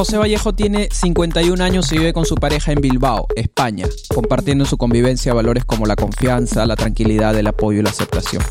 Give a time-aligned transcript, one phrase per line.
[0.00, 3.84] José Vallejo tiene 51 años y vive con su pareja en Bilbao, España,
[4.14, 8.42] compartiendo en su convivencia valores como la confianza, la tranquilidad, el apoyo y la aceptación.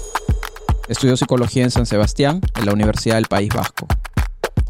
[0.89, 3.87] Estudió psicología en San Sebastián, en la Universidad del País Vasco.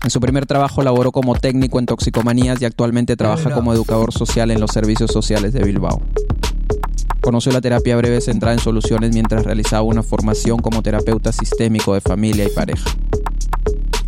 [0.05, 4.49] En su primer trabajo laboró como técnico en toxicomanías y actualmente trabaja como educador social
[4.49, 6.01] en los servicios sociales de Bilbao.
[7.19, 11.99] Conoció la terapia breve centrada en soluciones mientras realizaba una formación como terapeuta sistémico de
[11.99, 12.89] familia y pareja.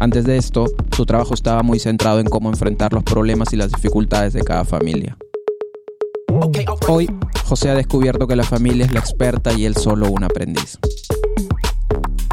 [0.02, 0.66] Antes de esto,
[0.98, 4.66] su trabajo estaba muy centrado en cómo enfrentar los problemas y las dificultades de cada
[4.66, 5.16] familia.
[6.88, 7.08] Hoy,
[7.46, 10.80] José ha descubierto que la familia es la experta y él solo un aprendiz.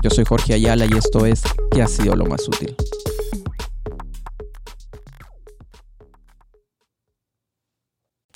[0.03, 2.75] Yo soy Jorge Ayala y esto es ¿Qué ha sido lo más útil?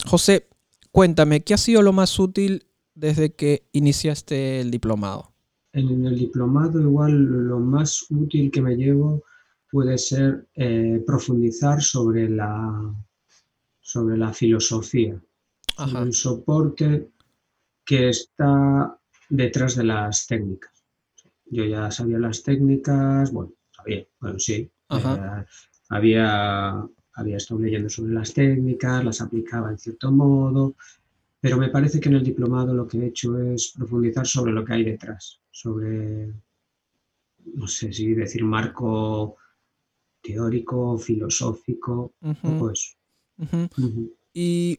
[0.04, 0.46] José,
[0.90, 5.31] cuéntame, ¿qué ha sido lo más útil desde que iniciaste el diplomado?
[5.72, 7.12] En el diplomado igual
[7.48, 9.24] lo más útil que me llevo
[9.70, 12.94] puede ser eh, profundizar sobre la,
[13.80, 15.18] sobre la filosofía,
[15.96, 17.08] el soporte
[17.84, 18.98] que está
[19.30, 20.84] detrás de las técnicas.
[21.46, 25.44] Yo ya sabía las técnicas, bueno, sabía, bueno, sí, eh,
[25.88, 30.76] había, había estado leyendo sobre las técnicas, las aplicaba en cierto modo,
[31.40, 34.64] pero me parece que en el diplomado lo que he hecho es profundizar sobre lo
[34.64, 36.34] que hay detrás, sobre,
[37.54, 39.36] no sé si decir marco
[40.22, 42.14] teórico, filosófico,
[42.58, 42.96] pues.
[44.32, 44.78] Y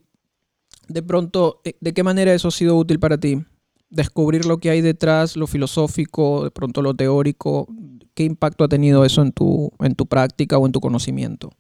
[0.87, 3.45] de pronto, eh, ¿de qué manera eso ha sido útil para ti?
[3.89, 7.67] Descubrir lo que hay detrás, lo filosófico, de pronto lo teórico,
[8.15, 11.51] ¿qué impacto ha tenido eso en tu, en tu práctica o en tu conocimiento?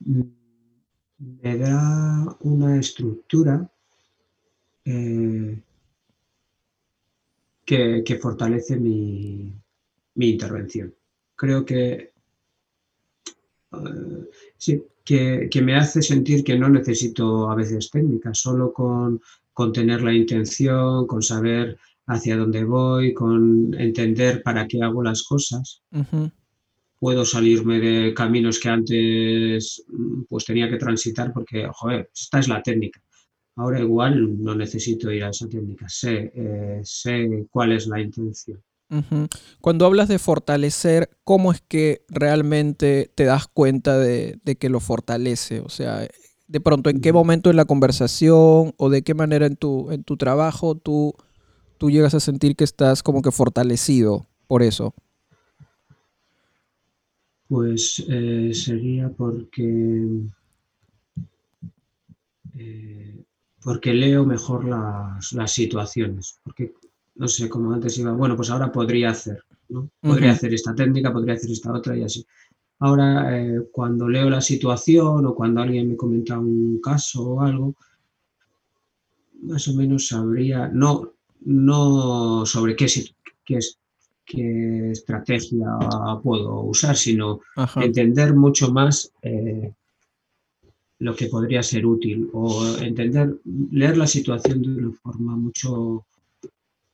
[0.00, 0.22] Mm,
[1.18, 3.68] me da una estructura
[4.84, 5.60] eh,
[7.68, 9.52] que, fortalece mi,
[10.16, 10.94] intervención.
[11.36, 12.12] Creo que
[13.72, 19.20] eh, sí, que, me hace sentir que no necesito a veces técnicas, solo con,
[19.72, 25.82] tener la intención, con saber hacia dónde voy, con entender para qué hago las cosas
[27.00, 29.84] puedo salirme de caminos que antes
[30.28, 33.00] pues tenía que transitar porque, joder, esta es la técnica.
[33.58, 38.62] Ahora igual no necesito ir a esa técnica, sé, eh, sé cuál es la intención.
[39.60, 45.58] Cuando hablas de fortalecer, ¿cómo es que realmente te das cuenta de, que lo fortalece?
[45.58, 46.08] O sea,
[46.46, 50.04] de pronto, ¿en qué momento en la conversación o de qué manera en tu, en
[50.04, 51.14] tu trabajo tú,
[51.78, 54.94] tú llegas a sentir que estás como que fortalecido por eso?
[57.48, 60.06] Pues eh, sería porque,
[62.56, 63.24] eh,
[63.62, 66.38] porque leo mejor las, situaciones.
[66.44, 66.74] Porque,
[67.16, 69.90] no sé, como antes iba, bueno, pues ahora podría hacer, ¿no?
[70.00, 72.24] Podría hacer esta técnica, podría hacer esta otra y así.
[72.80, 77.74] Ahora, eh, cuando leo la situación o cuando alguien me comenta un caso o algo,
[79.42, 82.86] más o menos sabría, no, no sobre qué,
[83.44, 83.58] qué,
[84.24, 85.66] qué estrategia
[86.22, 87.40] puedo usar, sino
[87.76, 89.72] entender mucho más eh,
[91.00, 93.36] lo que podría ser útil o entender,
[93.70, 96.06] leer la situación de una forma mucho,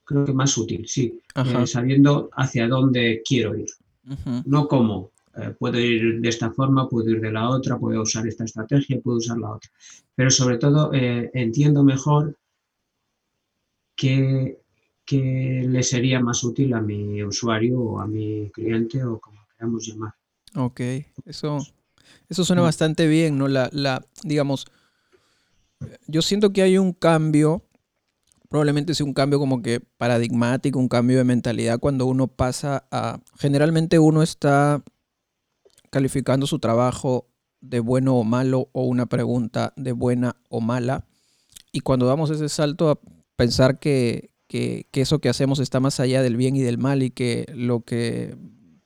[0.04, 3.69] creo que más útil, sí, eh, sabiendo hacia dónde quiero ir,
[4.44, 5.10] no cómo.
[5.37, 9.00] Eh, puedo ir de esta forma, puedo ir de la otra, puedo usar esta estrategia,
[9.00, 9.69] puedo usar la otra.
[10.14, 12.37] Pero sobre todo entiendo mejor
[13.97, 14.59] qué
[15.04, 19.87] que le sería más útil a mi usuario o a mi cliente o como queramos
[19.87, 20.14] llamar.
[20.54, 20.81] Ok,
[21.26, 21.59] eso,
[22.28, 22.65] eso suena mm.
[22.65, 23.48] bastante bien, ¿no?
[23.48, 24.66] La, la, digamos,
[26.06, 27.65] yo siento que hay un cambio,
[28.48, 33.20] probablemente sea un cambio como que paradigmático, un cambio de mentalidad cuando uno pasa a,
[33.38, 34.82] generalmente uno está
[35.90, 37.29] calificando su trabajo
[37.61, 41.06] de bueno o malo o una pregunta de buena o mala.
[41.73, 43.00] Y cuando damos ese salto a
[43.37, 47.11] pensar que, que, eso que hacemos está más allá del bien y del mal y
[47.11, 48.37] que lo que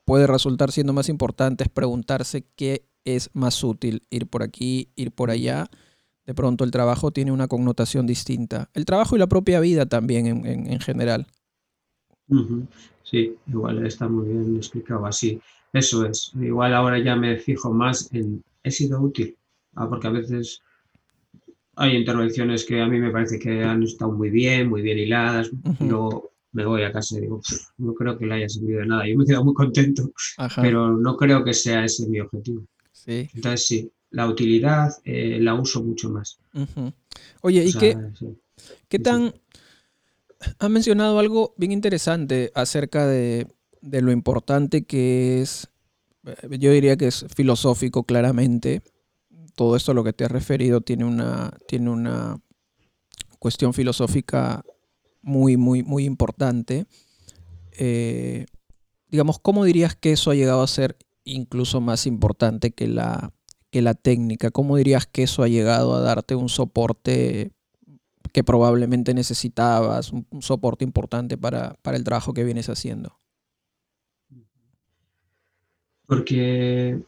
[0.05, 5.13] puede resultar siendo más importante es preguntarse qué es más útil, ir por aquí, ir
[5.13, 5.71] por allá.
[6.27, 8.69] De pronto el trabajo tiene una connotación distinta.
[8.75, 11.27] El trabajo y la propia vida también en, general.
[13.03, 15.41] Sí, igual está muy bien explicado así.
[15.73, 16.33] Eso es.
[16.41, 19.37] Igual ahora ya me fijo más en, ¿he sido útil?
[19.75, 20.61] Ah, porque a veces
[21.77, 25.51] hay intervenciones que a mí me parece que han estado muy bien, muy bien hiladas.
[25.81, 27.41] Luego me voy a casa y digo,
[27.79, 29.07] no creo que le haya servido de nada.
[29.07, 30.11] Yo me he quedado muy contento,
[30.57, 32.65] pero no creo que sea ese mi objetivo.
[33.09, 33.31] Sí.
[33.33, 36.39] Entonces sí, la utilidad eh, la uso mucho más.
[37.41, 37.97] Oye, ¿y qué,
[38.89, 39.33] qué tan...
[40.59, 43.47] Ha mencionado algo bien interesante acerca de,
[43.81, 45.71] de lo importante que es
[46.27, 48.83] eh, yo diría que es filosófico claramente.
[49.55, 52.41] Todo esto a lo que te has referido tiene una, tiene una
[53.39, 54.63] cuestión filosófica
[55.23, 56.87] muy, muy, muy importante.
[57.73, 58.47] Eh,
[59.09, 60.97] digamos, ¿cómo dirías que eso ha llegado a ser
[61.29, 63.33] incluso más importante que la,
[63.71, 64.51] que la técnica?
[64.51, 67.53] ¿Cómo dirías que eso ha llegado a darte un soporte
[68.33, 73.19] que probablemente necesitabas, un, soporte importante para, el trabajo que vienes haciendo?
[76.07, 77.01] Porque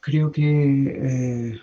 [0.00, 1.60] creo que, eh,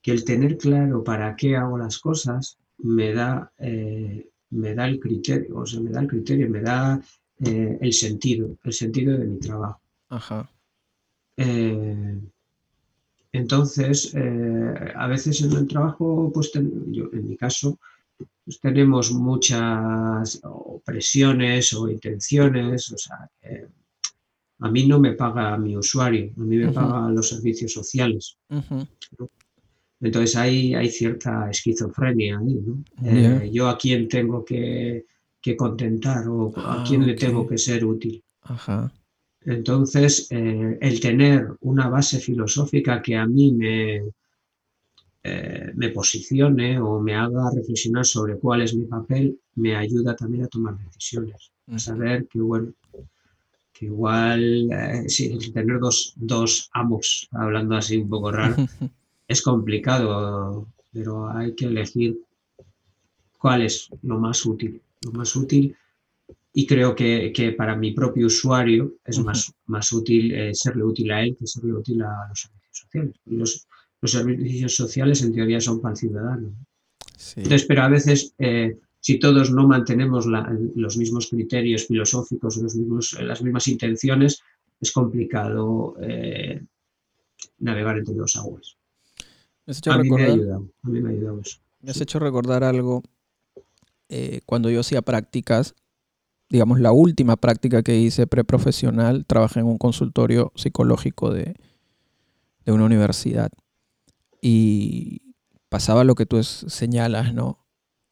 [0.00, 5.00] que el tener claro para qué hago las cosas me da, eh, me da el
[5.00, 7.00] criterio, o sea, me da el criterio, me da
[7.40, 9.80] eh, el sentido, el sentido de mi trabajo.
[10.08, 10.50] Ajá.
[13.32, 17.78] Entonces, eh, a veces en el trabajo, pues yo, en mi caso,
[18.44, 20.40] pues tenemos muchas
[20.84, 23.28] presiones o intenciones, o sea,
[24.60, 28.38] a mí no me paga mi usuario, a mí me pagan los servicios sociales.
[30.00, 32.84] Entonces hay, hay cierta esquizofrenia ahí, ¿no?
[33.04, 35.06] Eh, yo a quién tengo que,
[35.52, 38.22] contentar o a ah, quién le tengo que ser útil.
[38.42, 38.90] Ajá.
[39.44, 44.00] Entonces, eh, el tener una base filosófica que a mí me,
[45.22, 50.44] eh, me posicione o me haga reflexionar sobre cuál es mi papel, me ayuda también
[50.44, 51.52] a tomar decisiones.
[51.66, 52.72] A saber que, bueno,
[53.72, 58.56] que igual, eh, sí, tener dos, dos amos, hablando así un poco raro,
[59.28, 62.18] es complicado, pero hay que elegir
[63.38, 64.80] cuál es lo más útil.
[65.04, 65.76] Lo más útil
[66.56, 71.10] y creo que, que, para mi propio usuario es más, más útil eh, serle útil
[71.10, 73.14] a él que serle útil a los servicios sociales.
[73.26, 73.66] Los,
[74.00, 76.54] los servicios sociales en teoría son para el ciudadano.
[77.36, 83.18] Entonces, pero a veces, eh, si todos no mantenemos los mismos criterios filosóficos, los mismos,
[83.20, 84.40] las mismas intenciones,
[84.80, 86.62] es complicado eh,
[87.58, 88.76] navegar entre dos aguas.
[89.66, 91.58] Me has hecho a, recordar, mí me a mí me ha ayudado eso.
[91.80, 93.02] Me has hecho recordar algo
[94.46, 95.74] cuando yo hacía prácticas
[96.54, 101.56] digamos, la última práctica que hice preprofesional, trabajé en un consultorio psicológico de,
[102.66, 103.50] una universidad.
[104.40, 105.34] Y
[105.68, 107.66] pasaba lo que tú señalas, ¿no?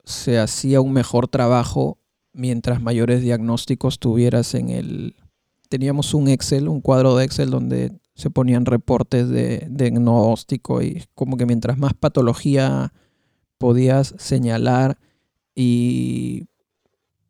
[0.04, 1.98] Se hacía un mejor trabajo
[2.32, 5.14] mientras mayores diagnósticos tuvieras en el...
[5.68, 11.04] Teníamos un Excel, un cuadro de Excel donde se ponían reportes de, de diagnóstico y
[11.14, 12.92] como que mientras más patología
[13.56, 14.98] podías señalar
[15.54, 16.46] y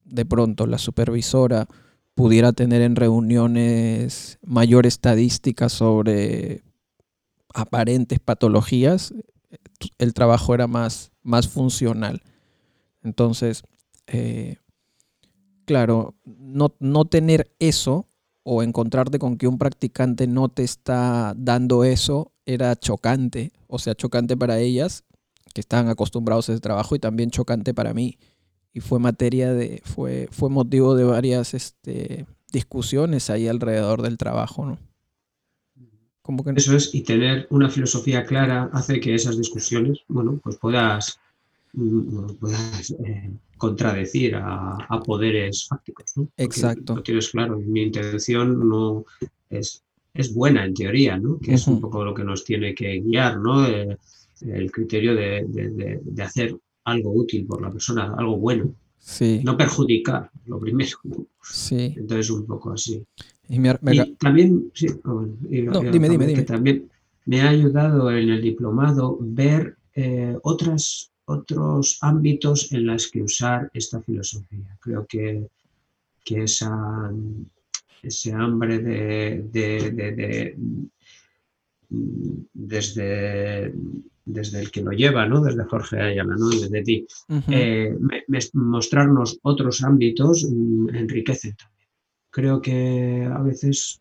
[0.05, 1.67] de pronto la supervisora
[2.15, 6.63] pudiera tener en reuniones mayor estadística sobre
[7.55, 9.15] aparentes patologías,
[9.99, 12.23] el trabajo era más, más funcional.
[13.03, 13.63] Entonces,
[14.07, 14.57] eh,
[15.65, 18.07] claro, no, no tener eso
[18.43, 23.95] o encontrarte con que un practicante no te está dando eso era chocante, o sea,
[23.95, 25.05] chocante para ellas
[25.53, 28.19] que estaban acostumbrados a ese trabajo y también chocante para mí
[28.73, 34.65] y fue materia de, fue, fue motivo de varias este, discusiones ahí alrededor del trabajo,
[34.65, 34.79] ¿no?
[36.23, 40.57] Como que Eso es, y tener una filosofía clara hace que esas discusiones, bueno, pues
[40.57, 41.19] puedas,
[41.73, 46.29] mm, puedas eh, contradecir a, poderes fácticos, ¿no?
[46.37, 46.95] Exacto.
[46.97, 49.05] Lo tienes claro, mi intención no
[49.51, 49.83] es,
[50.15, 51.41] es buena en teoría, ¿no?
[51.41, 53.67] Que es un poco lo que nos tiene que guiar, ¿no?
[53.67, 53.99] Eh,
[54.47, 58.75] el criterio de, de, de hacer algo útil por la persona, algo bueno.
[58.99, 59.41] Sí.
[59.45, 60.97] No perjudicar, lo primero.
[61.43, 61.95] Sí.
[61.97, 63.05] Entonces, un poco así.
[63.49, 63.61] Y,
[64.19, 64.87] también, sí,
[65.49, 66.43] dime, dime, dime.
[66.43, 66.89] también
[67.27, 73.71] me ha ayudado en el diplomado ver eh, otras, otros ámbitos en los que usar
[73.75, 74.79] esta filosofía.
[74.81, 75.49] Creo que,
[76.25, 77.13] que esa,
[78.03, 80.57] ese hambre de, de, de
[82.55, 83.75] desde
[84.25, 85.41] desde el que lo lleva, ¿no?
[85.41, 86.49] desde Jorge Ayala, ¿no?
[86.51, 87.07] desde ti,
[87.49, 87.97] eh,
[88.55, 91.89] mostrarnos otros ámbitos mm, enriquece también.
[92.31, 94.01] Creo que a veces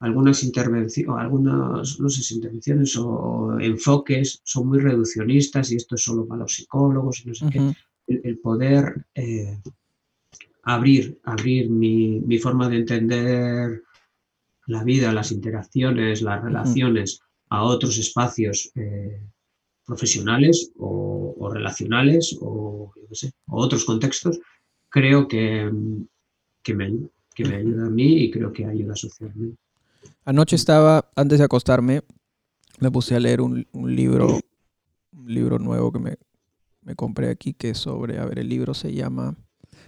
[0.00, 6.26] algunas intervenciones, algunas, no sé intervenciones o enfoques son muy reduccionistas y esto es solo
[6.26, 7.72] para los psicólogos y no sé qué.
[8.06, 9.58] El, poder eh,
[10.62, 13.82] abrir, abrir mi, forma de entender
[14.66, 19.20] la vida, las interacciones, las relaciones a otros espacios eh,
[19.84, 22.92] profesionales o, relacionales o,
[23.46, 24.38] otros contextos,
[24.90, 25.70] creo que,
[26.62, 26.92] que, me,
[27.34, 29.56] que me ayuda a mí y creo que ayuda socialmente.
[30.26, 32.02] Anoche estaba, antes de acostarme,
[32.80, 34.40] me puse a leer un, libro,
[35.12, 36.16] un libro nuevo que me,
[36.82, 39.36] me, compré aquí, que es sobre, a ver, el libro se llama,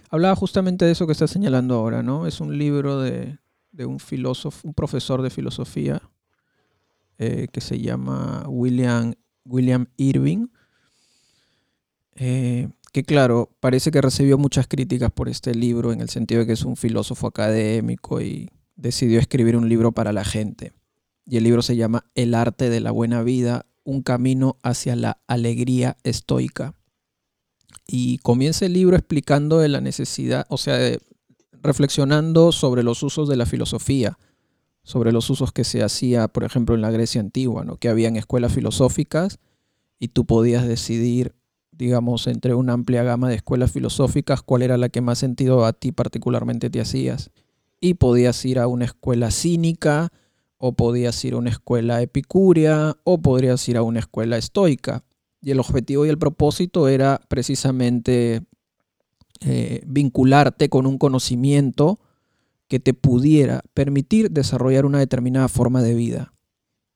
[0.09, 2.25] hablaba justamente de eso que está señalando ahora, ¿no?
[2.25, 3.37] Es un libro de,
[3.71, 6.01] de un filósofo, un profesor de filosofía
[7.23, 9.13] eh, que se llama William,
[9.45, 10.47] William Irving,
[12.15, 16.47] eh, que claro, parece que recibió muchas críticas por este libro en el sentido de
[16.47, 20.73] que es un filósofo académico y decidió escribir un libro para la gente.
[21.27, 25.21] Y el libro se llama El arte de la buena vida, un camino hacia la
[25.27, 26.73] alegría estoica.
[27.85, 30.97] Y comienza el libro explicando de la necesidad, o sea,
[31.51, 34.17] reflexionando sobre los usos de la filosofía,
[34.83, 37.77] sobre los usos que se hacía, por ejemplo, en la Grecia antigua, ¿no?
[37.77, 39.39] que habían escuelas filosóficas
[39.99, 41.35] y tú podías decidir,
[41.71, 45.73] digamos, entre una amplia gama de escuelas filosóficas cuál era la que más sentido a
[45.73, 47.29] ti particularmente te hacías.
[47.79, 50.09] Y podías ir a una escuela cínica,
[50.57, 55.03] o podías ir a una escuela epicúrea, o podrías ir a una escuela estoica.
[55.41, 58.43] Y el objetivo y el propósito era precisamente
[59.39, 61.99] eh, vincularte con un conocimiento
[62.71, 66.33] que te pudiera permitir desarrollar una determinada forma de vida.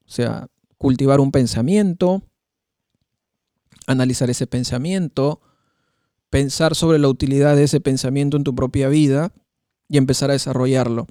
[0.05, 2.23] O sea, cultivar un pensamiento,
[3.85, 5.41] analizar ese pensamiento,
[6.29, 9.33] pensar sobre la utilidad de ese pensamiento en tu propia vida
[9.89, 11.07] y empezar a desarrollarlo.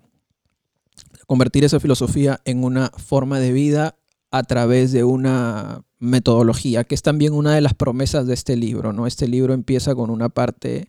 [1.27, 3.99] Convertir esa filosofía en una forma de vida
[4.31, 8.95] a través de una metodología, que es también una de las promesas de este libro.
[8.95, 9.07] ¿no?
[9.07, 10.89] Este libro empieza con una parte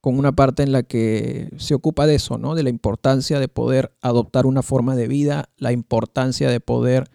[0.00, 2.54] con una parte en la que se ocupa de eso, ¿no?
[2.54, 7.10] De la importancia de poder adoptar una forma de vida, la importancia de poder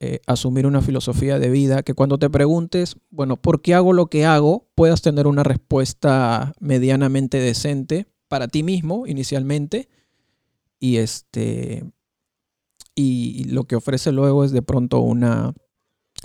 [0.00, 4.06] eh, asumir una filosofía de vida, que cuando te preguntes, bueno, ¿por qué hago lo
[4.06, 4.66] que hago?
[4.74, 9.90] puedas tener una respuesta medianamente decente para ti mismo inicialmente
[10.78, 11.84] y este
[12.94, 15.52] y lo que ofrece luego es de pronto una,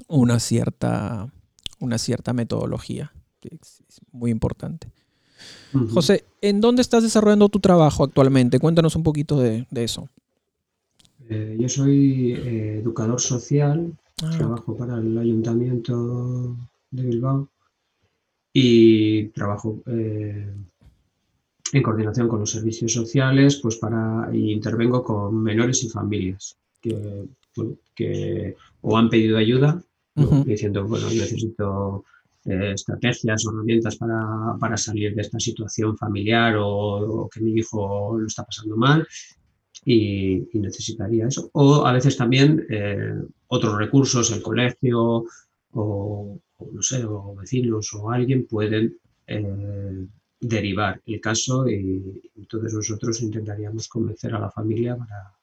[0.07, 1.33] una cierta
[1.79, 3.13] una cierta metodología
[4.13, 4.89] muy importante.
[5.93, 8.59] José, ¿en dónde estás desarrollando tu trabajo actualmente?
[8.59, 10.09] Cuéntanos un poquito de, eso.
[11.29, 13.91] Eh, yo soy eh, educador social,
[14.23, 16.55] ah, trabajo para el ayuntamiento
[16.91, 17.49] de Bilbao
[18.53, 20.53] y trabajo eh,
[21.73, 28.55] en coordinación con los servicios sociales, pues para y intervengo con menores y familias que,
[28.81, 29.81] o han pedido ayuda
[30.45, 32.05] diciendo bueno yo necesito
[32.45, 38.43] estrategias o herramientas para, salir de esta situación familiar o, que mi hijo lo está
[38.43, 39.05] pasando mal
[39.83, 41.49] y, necesitaría eso.
[41.53, 43.13] O a veces también eh,
[43.47, 45.25] otros recursos, el colegio
[45.73, 46.39] o,
[46.71, 48.97] no sé, o vecinos o alguien pueden
[49.27, 50.07] eh,
[50.39, 55.33] derivar el caso y entonces nosotros intentaríamos convencer a la familia para,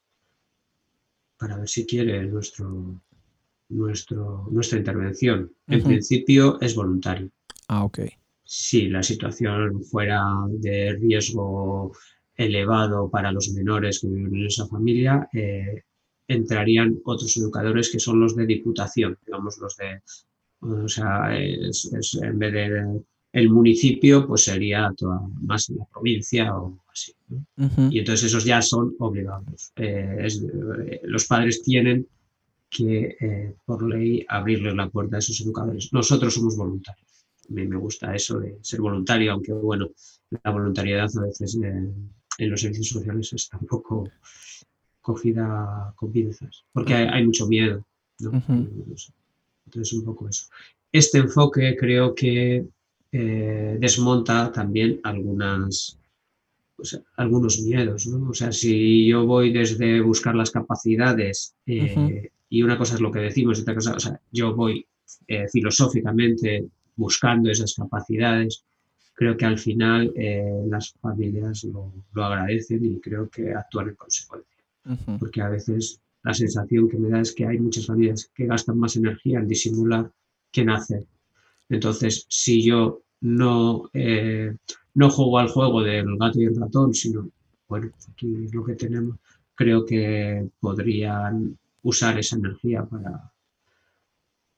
[1.36, 3.02] para ver si quiere nuestro,
[3.72, 5.50] nuestro, nuestra intervención.
[5.66, 7.30] En principio es voluntario.
[7.68, 8.00] Ah, ok.
[8.44, 11.92] Si la situación fuera de riesgo
[12.34, 15.82] elevado para los menores que viven en esa familia, eh,
[16.28, 20.00] entrarían otros educadores que son los de diputación, digamos los de,
[20.60, 23.02] o sea, en vez de
[23.32, 27.14] el municipio, pues sería toda, más la provincia o así.
[27.90, 29.72] Y entonces esos ya son obligados.
[29.76, 32.06] Eh, eh, los padres tienen
[32.72, 35.92] que eh, por ley abrirles la puerta a esos educadores.
[35.92, 37.26] Nosotros somos voluntarios.
[37.50, 39.90] A mí me gusta eso de ser voluntario, aunque bueno,
[40.42, 41.90] la voluntariedad a veces eh,
[42.38, 44.08] en los servicios sociales está un poco
[45.02, 47.84] cogida con pinzas, porque hay, mucho miedo.
[48.18, 50.46] Entonces, un poco eso.
[50.90, 52.64] Este enfoque creo que
[53.10, 55.98] eh, desmonta también algunas,
[57.16, 58.06] algunos miedos.
[58.06, 58.30] ¿no?
[58.30, 61.54] O sea, si yo voy desde buscar las capacidades
[62.52, 64.86] y una cosa es lo que decimos y otra cosa, o sea, yo voy
[65.26, 68.62] eh, filosóficamente buscando esas capacidades.
[69.14, 74.62] Creo que al final eh, las familias lo, agradecen y creo que actúan en consecuencia.
[75.18, 78.78] Porque a veces la sensación que me da es que hay muchas familias que gastan
[78.78, 80.12] más energía en disimular
[80.50, 81.06] que en hacer.
[81.70, 84.54] Entonces, si yo no, eh,
[84.92, 87.30] no juego al juego del gato y el ratón, sino,
[87.66, 89.16] bueno, aquí es lo que tenemos,
[89.54, 93.32] creo que podrían usar esa energía para,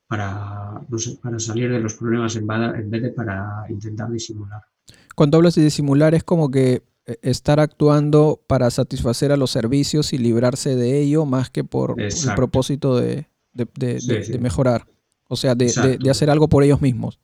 [0.07, 0.81] para,
[1.23, 4.63] para salir de los problemas en, vez de para intentar disimular.
[5.15, 10.13] Cuando hablas de disimular es como que eh, estar actuando para satisfacer a los servicios
[10.13, 13.27] y librarse de ello más que por el propósito de,
[14.41, 14.87] mejorar,
[15.29, 15.67] o sea, de,
[16.11, 17.19] hacer algo por ellos mismos.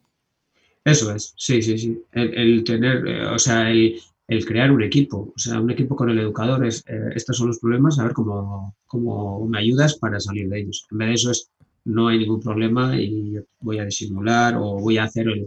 [0.84, 2.02] Eso es, sí, sí, sí.
[2.12, 6.08] El, tener, eh, o sea, el, el crear un equipo, o sea, un equipo con
[6.08, 10.20] el educador es, eh, estos son los problemas, a ver cómo, cómo me ayudas para
[10.20, 10.86] salir de ellos.
[10.92, 11.50] En vez de eso es,
[11.84, 15.44] no hay ningún problema y voy a disimular o voy a hacer el,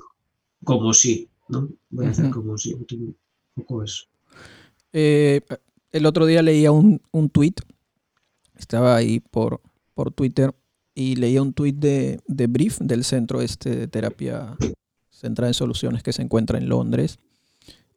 [0.66, 1.70] como si, ¿no?
[1.92, 3.16] Voy a hacer como si, un
[3.56, 4.04] poco eso.
[4.92, 5.40] Eh,
[5.94, 7.56] el otro día leía un, un tweet,
[8.58, 9.62] estaba ahí por,
[9.94, 10.54] por Twitter
[10.94, 14.58] y leía un tweet de, de Brief, del centro este de terapia
[15.10, 17.18] centrada en soluciones que se encuentra en Londres.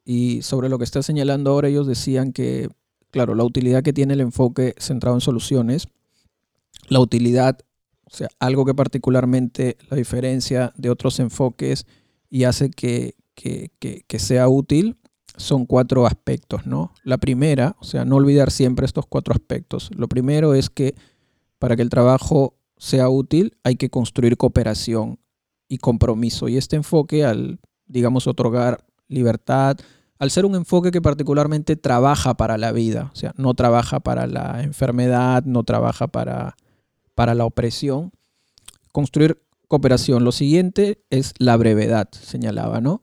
[0.08, 2.68] Y sobre lo que está señalando ahora, ellos decían que,
[3.10, 5.88] claro, la utilidad que tiene el enfoque centrado en soluciones,
[6.88, 7.58] la utilidad,
[8.04, 11.86] o sea, algo que particularmente la diferencia de otros enfoques
[12.30, 14.96] y hace que, que, que sea útil,
[15.36, 16.92] son cuatro aspectos, ¿no?
[17.02, 19.90] La primera, o sea, no olvidar siempre estos cuatro aspectos.
[19.94, 20.94] Lo primero es que
[21.58, 25.18] para que el trabajo sea útil, hay que construir cooperación
[25.68, 26.48] y compromiso.
[26.48, 29.76] Y este enfoque, al, digamos, otorgar libertad,
[30.18, 34.26] al ser un enfoque que particularmente trabaja para la vida, o sea, no trabaja para
[34.26, 36.56] la enfermedad, no trabaja para,
[37.14, 38.12] para la opresión,
[38.92, 40.24] construir cooperación.
[40.24, 43.02] Lo siguiente es la brevedad, señalaba, ¿no?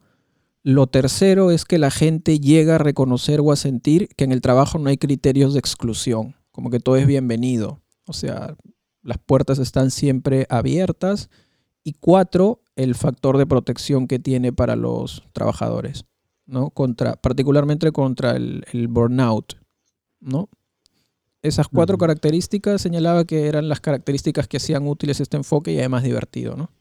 [0.63, 4.41] Lo tercero es que la gente llega a reconocer o a sentir que en el
[4.41, 7.81] trabajo no hay criterios de exclusión, como que todo es bienvenido.
[8.07, 8.55] O sea,
[9.01, 11.29] las puertas están siempre abiertas.
[11.83, 16.05] Y cuatro, el factor de protección que tiene para los trabajadores,
[16.45, 16.69] ¿no?
[16.69, 19.53] Contra, particularmente contra el, burnout,
[20.19, 20.49] ¿no?
[21.41, 26.03] Esas cuatro características señalaba que eran las características que hacían útiles este enfoque y además
[26.03, 26.71] divertido, ¿no?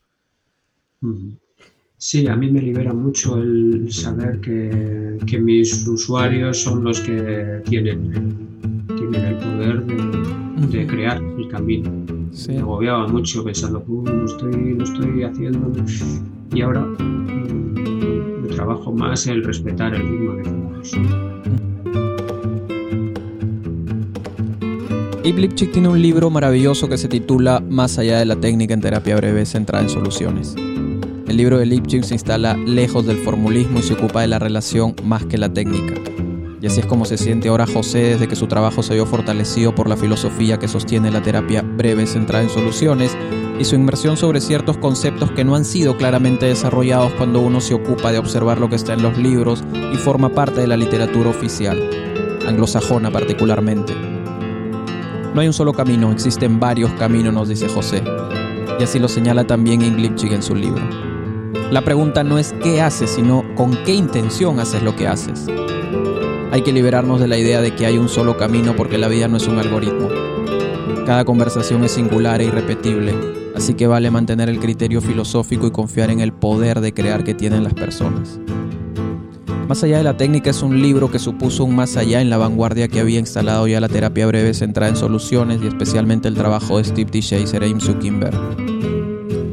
[1.96, 7.60] Sí, a mí me libera mucho el saber que, que mis usuarios son los que
[7.64, 12.21] tienen, tienen el poder de, de crear el camino.
[12.48, 15.70] Me agobiaba mucho pensando, no, estoy, no estoy haciendo.
[16.54, 20.92] Y ahora mm, me trabajo más en respetar el ritmo de todos.
[25.24, 28.80] Ib Lipchik tiene un libro maravilloso que se titula Más allá de la técnica en
[28.80, 30.56] terapia breve centrada en soluciones.
[30.56, 34.96] El libro de Lipchik se instala lejos del formulismo y se ocupa de la relación
[35.04, 35.94] más que la técnica.
[36.62, 39.74] Y así es como se siente ahora José desde que su trabajo se vio fortalecido
[39.74, 43.16] por la filosofía que sostiene la terapia breve centrada en soluciones
[43.58, 47.74] y su inmersión sobre ciertos conceptos que no han sido claramente desarrollados cuando uno se
[47.74, 51.30] ocupa de observar lo que está en los libros y forma parte de la literatura
[51.30, 51.90] oficial,
[52.46, 53.92] anglosajona particularmente.
[55.34, 58.04] No hay un solo camino, existen varios caminos, nos dice José,
[58.78, 60.88] y así lo señala también Inglipchik en su libro.
[61.72, 65.48] La pregunta no es qué haces, sino con qué intención haces lo que haces.
[66.52, 69.26] Hay que liberarnos de la idea de que hay un solo camino porque la vida
[69.26, 70.10] no es un algoritmo.
[71.06, 73.14] Cada conversación es singular e irrepetible,
[73.56, 77.32] así que vale mantener el criterio filosófico y confiar en el poder de crear que
[77.32, 78.38] tienen las personas.
[79.66, 82.36] Más allá de la técnica es un libro que supuso un más allá en la
[82.36, 86.76] vanguardia que había instalado ya la terapia breve centrada en soluciones y especialmente el trabajo
[86.76, 87.20] de Steve D.
[87.20, 87.78] Chaser e Im.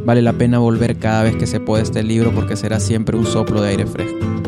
[0.03, 3.25] Vale la pena volver cada vez que se pueda este libro porque será siempre un
[3.25, 4.38] soplo de aire fresco.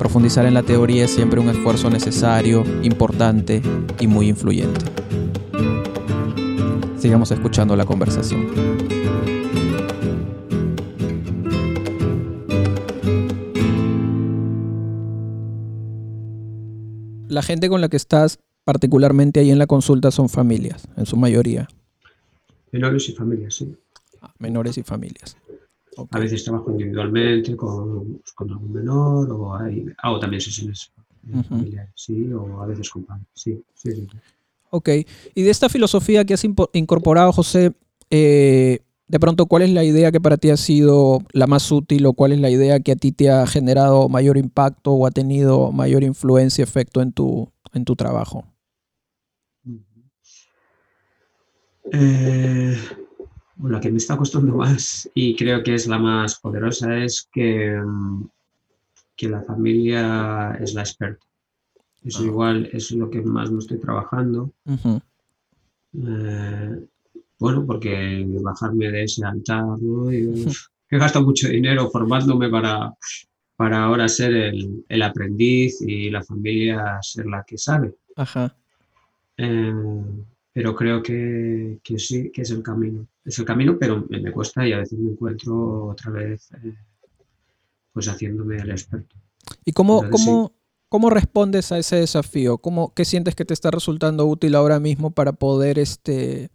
[0.00, 3.60] Profundizar en la teoría es siempre un esfuerzo necesario, importante
[4.00, 4.80] y muy influyente.
[6.96, 8.46] Sigamos escuchando la conversación.
[17.28, 21.18] La gente con la que estás particularmente ahí en la consulta son familias, en su
[21.18, 21.68] mayoría.
[22.72, 23.76] Menores y familias, sí.
[24.22, 25.36] Ah, menores y familias.
[26.10, 30.92] A veces trabajo individualmente con, pues, con algún menor o hago también sesiones
[31.48, 34.06] familiares, sí, o a veces con padres, sí, sí, sí.
[34.70, 34.88] Ok,
[35.34, 37.72] y de esta filosofía que has incorporado, José,
[38.08, 42.06] eh, de pronto, ¿cuál es la idea que para ti ha sido la más útil
[42.06, 45.10] o cuál es la idea que a ti te ha generado mayor impacto o ha
[45.10, 48.44] tenido mayor influencia, efecto en tu, en tu trabajo?
[51.92, 52.76] Eh,
[53.64, 57.76] la que me está costando más y creo que es la más poderosa es que,
[57.76, 58.28] mm,
[59.16, 61.26] que la familia es la experta.
[62.02, 62.26] Eso ah.
[62.26, 64.52] igual es lo que más me estoy trabajando.
[65.92, 66.86] Eh,
[67.38, 70.10] bueno, porque bajarme de ese altar, ¿no?
[70.10, 72.92] he gastado mucho dinero formándome para,
[73.56, 74.32] para ahora ser
[74.88, 77.94] el, aprendiz y la familia ser la que sabe.
[78.16, 78.54] Ajá.
[79.36, 79.72] Eh,
[80.52, 83.06] pero creo que, sí, que es el camino.
[83.24, 86.74] Es el camino, pero me, cuesta y a veces me encuentro otra vez eh,
[87.92, 89.16] pues haciéndome el experto.
[89.64, 90.52] ¿Y cómo, cómo,
[90.88, 92.58] cómo respondes a ese desafío?
[92.58, 96.50] ¿Cómo, ¿Qué sientes que te está resultando útil ahora mismo para poder este,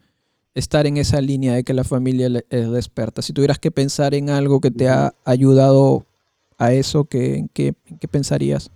[0.54, 3.22] estar en esa línea de que la familia es experta?
[3.22, 6.06] Si tuvieras que pensar en algo que te ha ayudado
[6.58, 8.72] a eso, ¿qué, qué, qué pensarías?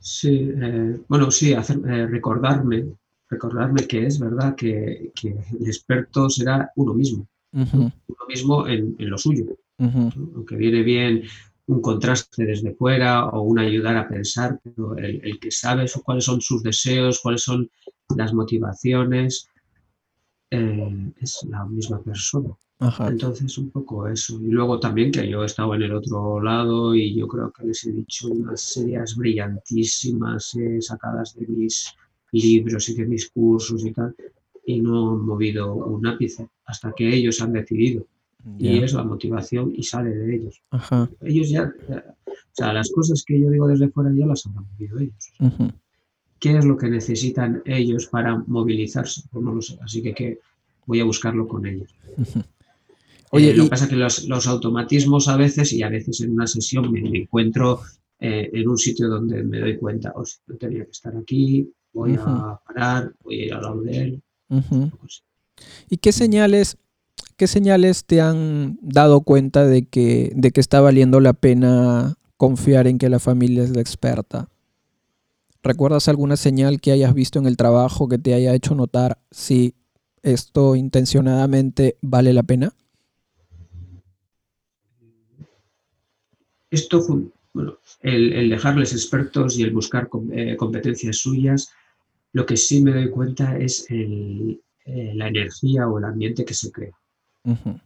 [0.00, 2.86] Sí, eh, bueno, sí, hacer, eh, recordarme,
[3.28, 7.92] recordarme que es verdad que, el experto será uno mismo, uno
[8.26, 9.44] mismo en, lo suyo.
[9.78, 11.22] Aunque viene bien
[11.66, 16.40] un contraste desde fuera o un ayudar a pensar, pero el, que sabe cuáles son
[16.40, 17.70] sus deseos, cuáles son
[18.16, 19.49] las motivaciones,
[20.50, 22.50] eh, es la misma persona.
[23.08, 24.40] Entonces, un poco eso.
[24.40, 27.66] Y luego también que yo he estado en el otro lado y yo creo que
[27.66, 31.94] les he dicho unas ideas brillantísimas eh, sacadas de mis
[32.32, 34.14] libros y de mis cursos y tal,
[34.64, 38.06] y no han movido un ápice hasta que ellos han decidido.
[38.58, 40.62] Y es la motivación y sale de ellos.
[41.20, 44.98] Ellos ya, o sea, las cosas que yo digo desde fuera ya las han movido
[44.98, 45.32] ellos.
[46.40, 49.22] ¿Qué es lo que necesitan ellos para movilizarse?
[49.30, 50.38] Pues no lo sé, así que, que
[50.86, 51.94] voy a buscarlo con ellos.
[53.32, 56.32] Oye, eh, lo que pasa es que los, automatismos a veces, y a veces en
[56.32, 57.80] una sesión me, encuentro
[58.18, 62.16] eh, en un sitio donde me doy cuenta, oh, no tenía que estar aquí, voy
[62.18, 64.22] a parar, voy a ir a la de él.
[65.88, 66.76] ¿Y qué señales,
[67.36, 72.86] qué señales te han dado cuenta de que, de que está valiendo la pena confiar
[72.86, 74.48] en que la familia es la experta?
[75.62, 79.74] ¿Recuerdas alguna señal que hayas visto en el trabajo que te haya hecho notar si
[80.22, 82.72] esto intencionadamente vale la pena?
[86.70, 87.04] Esto,
[87.52, 91.72] bueno, el, dejarles expertos y el buscar eh, competencias suyas,
[92.32, 96.70] lo que sí me doy cuenta es eh, la energía o el ambiente que se
[96.70, 96.99] crea.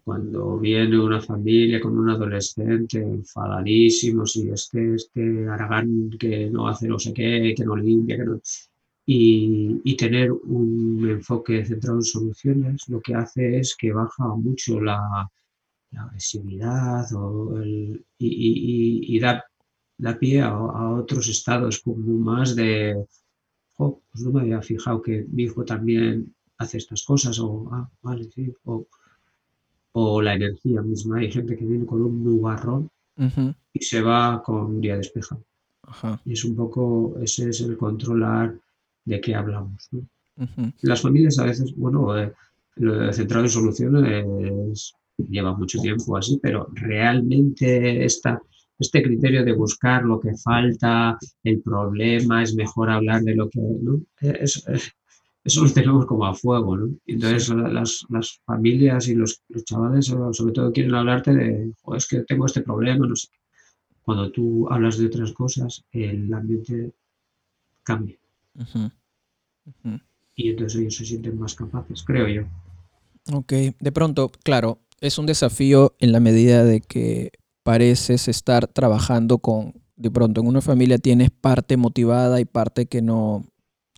[0.03, 6.89] Cuando viene una familia con un adolescente enfadadísimo, si este, este Aragán que no hace
[6.89, 8.41] no sé qué, que no limpia, que no...
[9.07, 14.81] Y, y, tener un enfoque centrado en soluciones, lo que hace es que baja mucho
[14.81, 15.31] la,
[15.91, 19.45] la agresividad o el, y, y, da,
[19.99, 20.57] da, pie a,
[20.93, 22.97] otros estados como más de,
[23.77, 27.91] oh, pues no me había fijado que mi hijo también hace estas cosas o, ah,
[28.03, 28.87] vale, sí, o,
[29.97, 31.19] o la energía misma.
[31.19, 32.91] Hay gente que viene con un nubarrón
[33.73, 35.43] y se va con un día despejado.
[36.25, 38.59] Y es un poco, ese es el controlar
[39.05, 39.89] de qué hablamos.
[40.83, 42.33] Las familias a veces, bueno, eh,
[42.77, 44.95] lo centrado en soluciones
[45.29, 48.43] lleva mucho tiempo así, pero realmente esta,
[48.77, 53.61] este criterio de buscar lo que falta, el problema, es mejor hablar de lo que...
[53.61, 54.01] ¿no?
[55.45, 56.97] Eso lo tenemos como a fuego, ¿no?
[57.07, 62.47] Entonces las, las, familias y los, chavales sobre todo quieren hablarte de, es que tengo
[62.47, 63.29] este problema, no sé.
[64.03, 66.95] Cuando tú hablas de otras cosas, el ambiente
[67.83, 68.19] cambia.
[70.35, 72.43] Y entonces ellos se sienten más capaces, creo yo.
[73.33, 79.39] Ok, de pronto, claro, es un desafío en la medida de que pareces estar trabajando
[79.39, 83.45] con, de pronto en una familia tienes parte motivada y parte que no,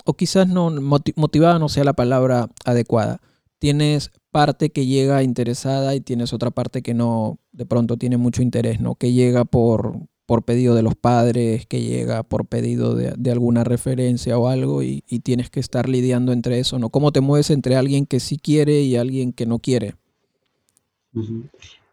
[0.04, 3.20] o quizás no, motivada no sea la palabra adecuada.
[3.58, 8.42] Tienes parte que llega interesada y tienes otra parte que no, de pronto tiene mucho
[8.42, 8.94] interés, ¿no?
[8.94, 14.38] Que llega por, por pedido de los padres, que llega por pedido de, alguna referencia
[14.38, 16.90] o algo y, y, tienes que estar lidiando entre eso, ¿no?
[16.90, 19.94] ¿Cómo te mueves entre alguien que sí quiere y alguien que no quiere?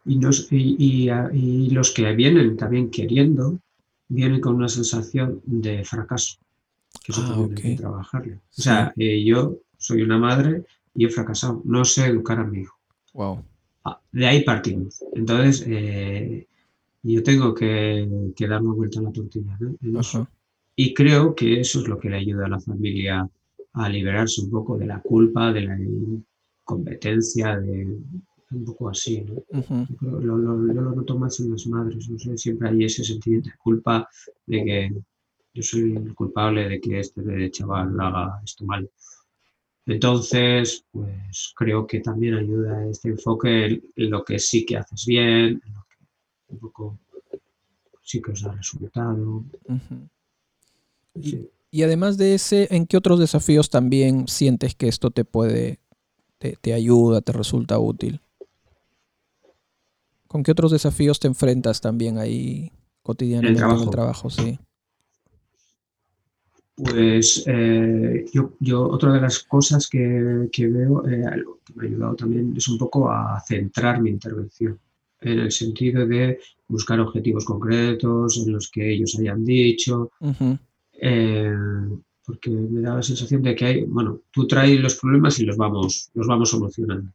[0.06, 3.60] y, los que vienen también queriendo,
[4.10, 6.38] vienen con una sensación de fracaso,
[7.04, 8.36] que eso ah, hay que trabajarlo.
[8.36, 10.64] O sea, eh, yo soy una madre
[10.96, 12.78] y he fracasado, no sé educar a mi hijo.
[13.14, 13.44] Wow.
[13.86, 15.04] Ah, de ahí partimos.
[15.14, 16.48] Entonces, eh,
[17.04, 19.58] yo tengo que, que darme vuelta a la tortilla.
[20.76, 23.30] Y creo que eso es lo que le ayuda a la familia
[23.74, 25.78] a liberarse un poco de la culpa, de la
[26.64, 27.98] competencia, de,
[28.52, 29.44] un poco así, ¿no?
[30.02, 33.58] lo, yo lo noto más en las madres, no sé, siempre hay ese sentimiento de
[33.58, 34.08] culpa
[34.46, 34.94] de que
[35.54, 38.90] yo soy el culpable de que este chaval haga esto mal.
[39.86, 45.62] Entonces, pues creo que también ayuda este enfoque en, lo que sí que haces bien,
[45.64, 46.06] en lo que
[46.48, 47.00] un poco
[48.02, 49.44] sí que os da resultado.
[51.16, 55.80] y, y, además de ese, ¿en qué otros desafíos también sientes que esto te puede,
[56.38, 58.22] te, te ayuda, te resulta útil?
[60.28, 62.72] ¿Con qué otros desafíos te enfrentas también ahí
[63.04, 64.30] cotidianamente en el trabajo?
[64.30, 64.58] Sí.
[66.76, 71.24] Pues eh, yo, otra de las cosas que, veo, eh,
[71.64, 74.80] que me ha ayudado también, es un poco a centrar mi intervención,
[75.22, 80.12] en el sentido de buscar objetivos concretos en los que ellos hayan dicho,
[80.94, 81.54] eh,
[82.26, 85.58] porque me da la sensación de que hay, bueno, tú traes los problemas y los
[85.58, 87.12] vamos, los vamos solucionando.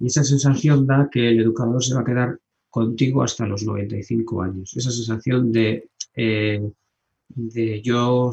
[0.00, 2.38] Y esa sensación da que el educador se va a quedar
[2.70, 4.76] contigo hasta los 95 años.
[4.76, 6.70] Esa sensación de, eh,
[7.28, 8.30] de yo,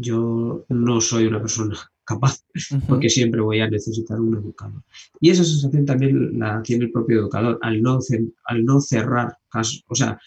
[0.00, 2.42] yo no soy una persona capaz,
[2.88, 4.82] porque siempre voy a necesitar un educador.
[5.20, 7.98] Y esa sensación también la tiene el propio educador, al no,
[8.44, 10.18] al no cerrar casos, o sea,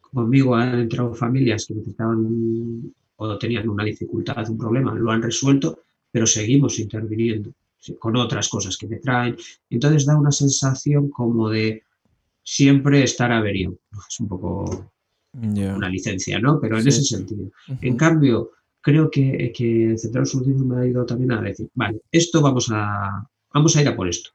[0.00, 5.80] conmigo han entrado familias que necesitaban o tenían una dificultad, un problema, lo han resuelto,
[6.10, 7.52] pero seguimos interviniendo
[7.98, 9.36] con otras cosas que me traen.
[9.70, 11.82] Entonces da una sensación como de
[12.42, 13.78] siempre estar averiado.
[14.08, 14.92] Es un poco
[15.32, 16.60] una licencia, ¿no?
[16.60, 17.50] Pero en ese sentido.
[17.80, 22.40] En cambio, creo que, que Central Soluciones me ha ido también a decir, vale, esto
[22.40, 24.30] vamos a, vamos a ir a por esto.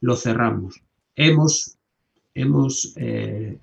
[0.00, 0.80] Lo cerramos.
[1.14, 1.76] Hemos,
[2.34, 3.58] hemos, eh,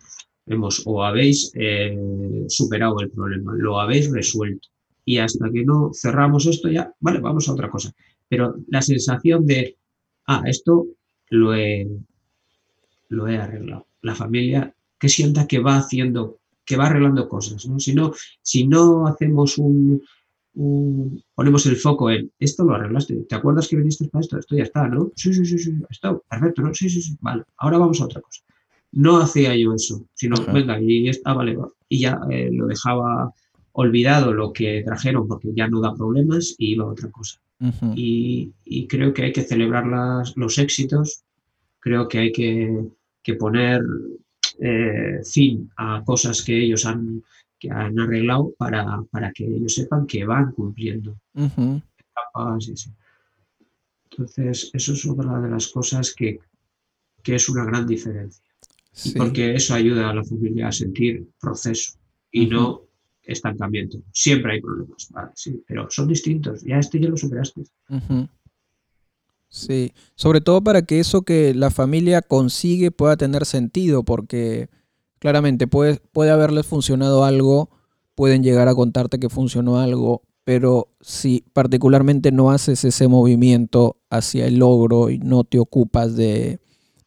[0.45, 4.69] hemos o habéis eh, superado el problema, lo habéis resuelto.
[5.05, 7.93] Y hasta que no cerramos esto ya, vale, vamos a otra cosa.
[8.27, 9.75] Pero la sensación de,
[10.27, 10.87] ah, esto
[11.31, 11.87] lo he,
[13.09, 13.87] lo he arreglado.
[14.01, 17.65] La familia que sienta que va haciendo, que va arreglando cosas.
[17.65, 17.79] ¿no?
[17.79, 20.03] Si, no, si no hacemos un,
[20.53, 24.38] ponemos el foco en esto lo arreglaste, ¿te acuerdas que viniste para esto?
[24.38, 25.12] Esto ya está, ¿no?
[25.15, 26.73] Sí, sí, sí, sí, está perfecto, ¿no?
[26.73, 28.41] Sí, sí, sí, vale, ahora vamos a otra cosa.
[28.91, 31.57] No hacía yo eso, sino, venga, y está, vale,
[31.88, 33.31] y ya eh, lo dejaba
[33.73, 37.39] olvidado lo que trajeron porque ya no da problemas y iba a otra cosa.
[37.95, 38.53] y,
[38.88, 41.23] creo que hay que celebrar las, los éxitos,
[41.79, 42.88] creo que hay que,
[43.21, 43.81] que poner
[44.59, 47.23] eh, fin a cosas que ellos han,
[47.60, 51.19] que han arreglado para, para que ellos sepan que van cumpliendo
[54.12, 56.39] Entonces, eso es una de las cosas que,
[57.24, 58.43] que es una gran diferencia.
[59.15, 61.93] Porque eso ayuda a la familia a sentir proceso
[62.32, 62.82] y no
[63.24, 64.00] estancamiento.
[64.12, 66.63] Siempre hay problemas, sí, pero son distintos.
[66.63, 67.63] Ya este ya lo superaste.
[69.48, 74.69] Sí, sobre todo para que eso que la familia consigue pueda tener sentido, porque
[75.19, 77.69] claramente puede, puede haberles funcionado algo,
[78.15, 84.47] pueden llegar a contarte que funcionó algo, pero si particularmente no haces ese movimiento hacia
[84.47, 86.60] el logro y no te ocupas de,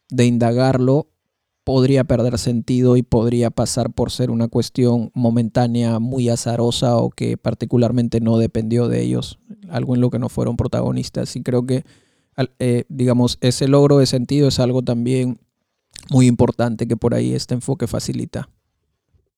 [0.09, 1.07] de indagarlo,
[1.63, 7.37] podría perder sentido y podría pasar por ser una cuestión momentánea muy azarosa o que
[7.37, 11.35] particularmente no dependió de ellos, algo en lo que no fueron protagonistas.
[11.35, 11.85] Y creo que,
[12.59, 15.39] eh, digamos, ese logro de sentido es algo también
[16.09, 18.49] muy importante que por ahí este enfoque facilita.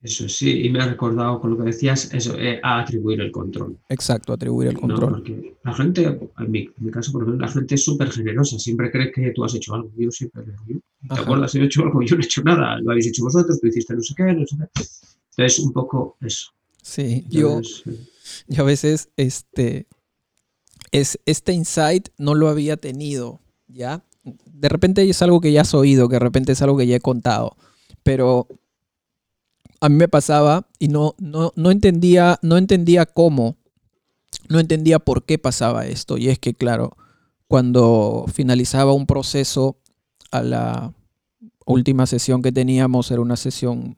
[0.05, 3.31] Eso sí, y me ha recordado con lo que decías, eso, eh, a atribuir el
[3.31, 3.79] control.
[3.89, 5.13] Exacto, atribuir el control.
[5.13, 9.11] porque la gente, en mi, caso, por ejemplo, la gente es súper generosa, siempre cree
[9.11, 9.91] que tú has hecho algo.
[9.97, 11.55] Yo siempre digo, ¿te acuerdas?
[11.55, 14.01] He hecho algo, yo no he hecho nada, lo habéis hecho vosotros, tú hiciste no
[14.01, 14.83] sé qué, no sé qué.
[15.37, 16.51] Entonces, un poco eso.
[16.83, 17.61] Sí, yo,
[18.47, 19.87] yo a veces, este,
[20.91, 24.03] es, este insight no lo había tenido, ¿ya?
[24.59, 26.95] De repente es algo que ya has oído, que de repente es algo que ya
[26.95, 27.55] he contado,
[28.03, 28.47] pero
[29.81, 33.57] a mí me pasaba y no, no, no, entendía, no entendía cómo,
[34.49, 36.17] no entendía por qué pasaba esto.
[36.17, 36.97] Y es que, claro,
[37.47, 39.77] cuando finalizaba un proceso
[40.31, 40.93] a la
[41.65, 43.97] última sesión que teníamos, era una sesión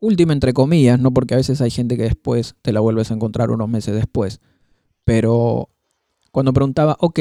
[0.00, 1.12] última entre comillas, ¿no?
[1.12, 4.40] Porque a veces hay gente que después te la vuelves a encontrar unos meses después.
[5.04, 5.68] Pero
[6.30, 7.18] cuando preguntaba, ok,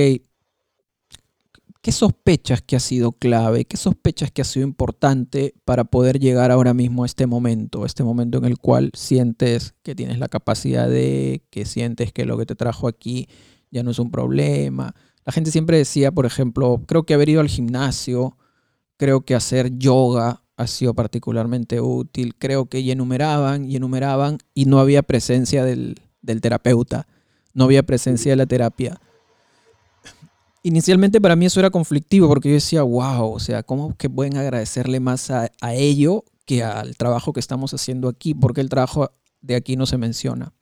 [1.82, 3.63] ¿Qué sospechas que ha sido clave?
[3.63, 7.86] ¿Qué sospechas que ha sido importante para poder llegar ahora mismo a este momento?
[7.86, 12.38] Este momento en el cual sientes que tienes la capacidad de, que sientes que lo
[12.38, 13.30] que te trajo aquí
[13.72, 14.94] ya no es un problema.
[15.26, 18.38] La gente siempre decía, por ejemplo, creo que haber ido al gimnasio,
[18.98, 24.65] creo que hacer yoga ha sido particularmente útil, creo que y enumeraban y enumeraban y
[24.65, 27.08] no había presencia del, del terapeuta,
[27.54, 29.00] no había presencia de la terapia
[30.63, 34.38] inicialmente para mí eso era conflictivo porque yo decía, wow, o sea, ¿cómo que pueden
[34.38, 38.34] agradecerle más a, ello que al trabajo que estamos haciendo aquí?
[38.34, 40.54] Porque el trabajo de aquí no se menciona.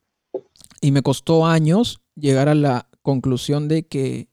[0.82, 4.30] Y me costó años llegar a la conclusión de que,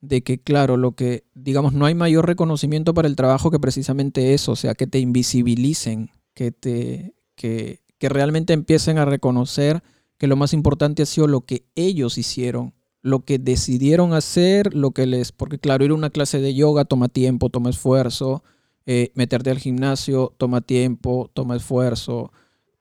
[0.00, 4.34] de que, claro, lo que, digamos, no hay mayor reconocimiento para el trabajo que precisamente
[4.34, 9.82] eso, o sea, que te invisibilicen, que, te, que, que realmente empiecen a reconocer
[10.16, 14.90] que lo más importante ha sido lo que ellos hicieron lo que decidieron hacer, lo
[14.90, 18.42] que les, porque claro, ir a una clase de yoga toma tiempo, toma esfuerzo,
[18.86, 22.32] eh, meterte al gimnasio toma tiempo, toma esfuerzo,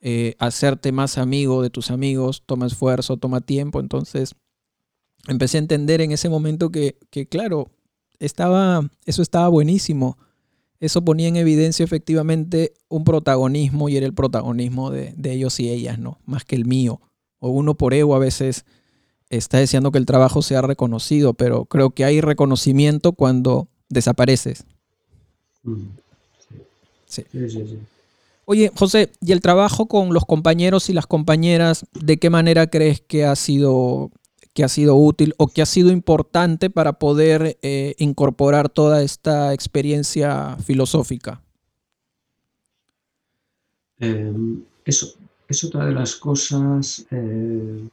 [0.01, 4.35] eh, hacerte más amigo de tus amigos toma esfuerzo, toma tiempo, entonces
[5.27, 7.69] empecé a entender en ese momento que, que claro,
[8.19, 10.17] estaba, eso estaba buenísimo.
[10.79, 15.69] Eso ponía en evidencia efectivamente un protagonismo y era el protagonismo de, de ellos y
[15.69, 16.19] ellas, ¿no?
[16.25, 17.01] Más que el mío.
[17.39, 18.63] O uno por ego a veces
[19.29, 24.65] está deseando que el trabajo sea reconocido, pero creo que hay reconocimiento cuando desapareces.
[25.63, 27.23] Sí.
[27.31, 27.79] Sí, sí,
[28.45, 33.01] Oye, José, ¿y el trabajo con los compañeros y las compañeras, de qué manera crees
[33.01, 34.11] que ha sido,
[34.53, 39.53] que ha sido útil o que ha sido importante para poder eh, incorporar toda esta
[39.53, 41.41] experiencia filosófica?
[43.99, 45.13] Em, eso
[45.49, 47.05] es otra de las cosas.
[47.11, 47.87] Eh,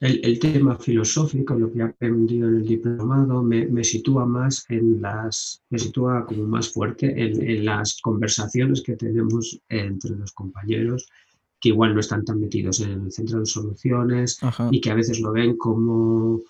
[0.00, 5.62] el, tema filosófico, lo que he aprendido en el diplomado, me, sitúa más en las,
[5.70, 11.08] me sitúa como más fuerte en, las conversaciones que tenemos entre los compañeros
[11.60, 14.38] que igual no están tan metidos en el centro de soluciones
[14.70, 16.42] y que a veces lo ven como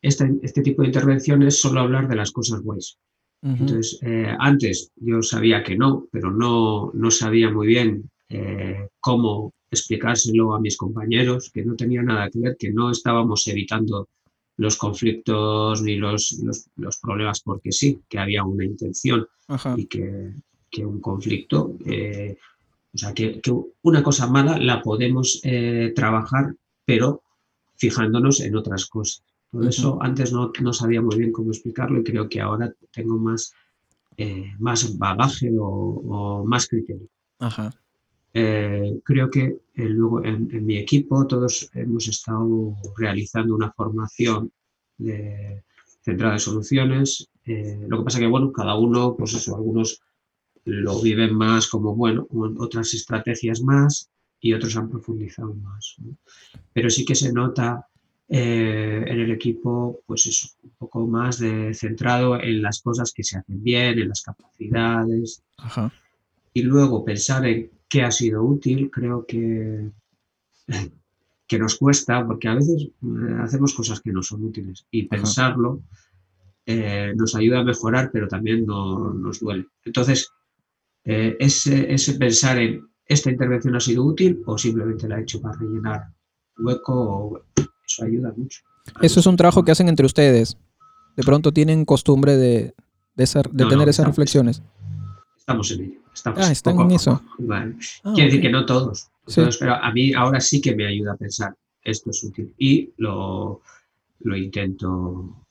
[0.00, 2.96] este, este tipo de intervenciones solo hablar de las cosas guays.
[3.42, 9.52] Entonces, eh, antes yo sabía que no, pero no, no sabía muy bien eh, cómo
[9.70, 14.08] explicárselo a mis compañeros, que no tenía nada que ver, que no estábamos evitando
[14.56, 16.38] los conflictos ni los,
[16.76, 19.26] los, problemas porque sí, que había una intención
[19.76, 20.34] y que,
[20.70, 22.36] que, un conflicto, eh,
[22.94, 27.22] o sea, que, que, una cosa mala la podemos eh, trabajar, pero
[27.76, 29.24] fijándonos en otras cosas.
[29.50, 33.18] Por eso antes no, no, sabía muy bien cómo explicarlo y creo que ahora tengo
[33.18, 33.52] más,
[34.16, 37.08] eh, más bagaje o, o más criterio.
[37.38, 37.70] Ajá.
[38.34, 44.50] Eh, creo que eh, luego en, mi equipo todos hemos estado realizando una formación
[44.96, 45.62] de,
[46.00, 47.28] centrada en soluciones.
[47.44, 50.00] Eh, lo que pasa que, bueno, cada uno, pues eso, algunos
[50.64, 52.26] lo viven más como, bueno,
[52.58, 54.08] otras estrategias más
[54.40, 55.96] y otros han profundizado más.
[56.72, 57.86] Pero sí que se nota
[58.28, 63.36] en el equipo, pues eso, un poco más de centrado en las cosas que se
[63.36, 65.42] hacen bien, en las capacidades.
[66.54, 69.90] Y luego pensar en que ha sido útil, creo que,
[71.46, 75.82] que nos cuesta, porque a veces eh, hacemos cosas que no son útiles y pensarlo
[76.64, 79.66] eh, nos ayuda a mejorar, pero también nos duele.
[79.84, 80.30] Entonces,
[81.04, 85.42] eh, ese, ese, pensar en esta intervención ha sido útil o simplemente la he hecho
[85.42, 86.06] para rellenar
[86.56, 87.42] hueco,
[87.86, 88.62] eso ayuda mucho.
[89.02, 90.56] Eso es un trabajo que hacen entre ustedes.
[91.14, 92.74] De pronto tienen costumbre de,
[93.16, 93.26] de,
[93.68, 94.62] tener esas reflexiones.
[95.36, 96.01] Estamos en ello.
[96.24, 97.22] Ah, están en eso.
[97.50, 97.66] Ah,
[98.14, 99.08] Quiere decir que no todos.
[99.58, 102.54] pero a mí ahora sí que me ayuda a pensar, esto es útil.
[102.58, 103.60] Y lo,
[104.20, 105.42] lo intento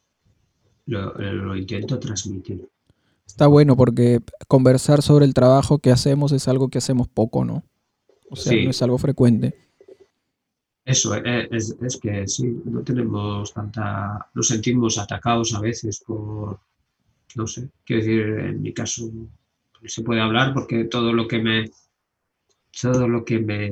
[0.85, 2.67] lo, intento transmitir.
[3.25, 7.63] Está bueno porque conversar sobre el trabajo que hacemos es algo que hacemos poco, ¿no?
[8.29, 9.55] O sea, no es algo frecuente.
[10.83, 16.59] Eso, eh, es, es, que sí, no tenemos tanta, nos sentimos atacados a veces por,
[17.35, 19.09] no sé, quiero decir, en mi caso,
[19.85, 21.69] se puede hablar porque todo lo que me
[22.79, 23.71] todo lo que me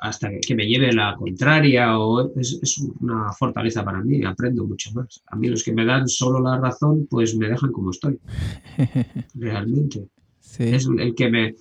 [0.00, 5.20] hasta que me lleve la contraria o es, una fortaleza para mí, aprendo mucho más.
[5.26, 8.18] A mí los que me dan solo la razón, pues me dejan como estoy.
[9.34, 10.08] Realmente.
[10.58, 11.54] Es el que me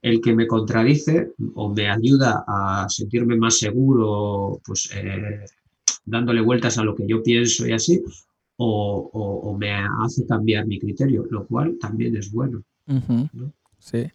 [0.00, 5.44] el que me contradice o me ayuda a sentirme más seguro, pues eh,
[6.04, 8.02] dándole vueltas a lo que yo pienso y así,
[8.58, 9.70] o, me
[10.02, 12.62] hace cambiar mi criterio, lo cual también es bueno.
[13.78, 14.10] Sí.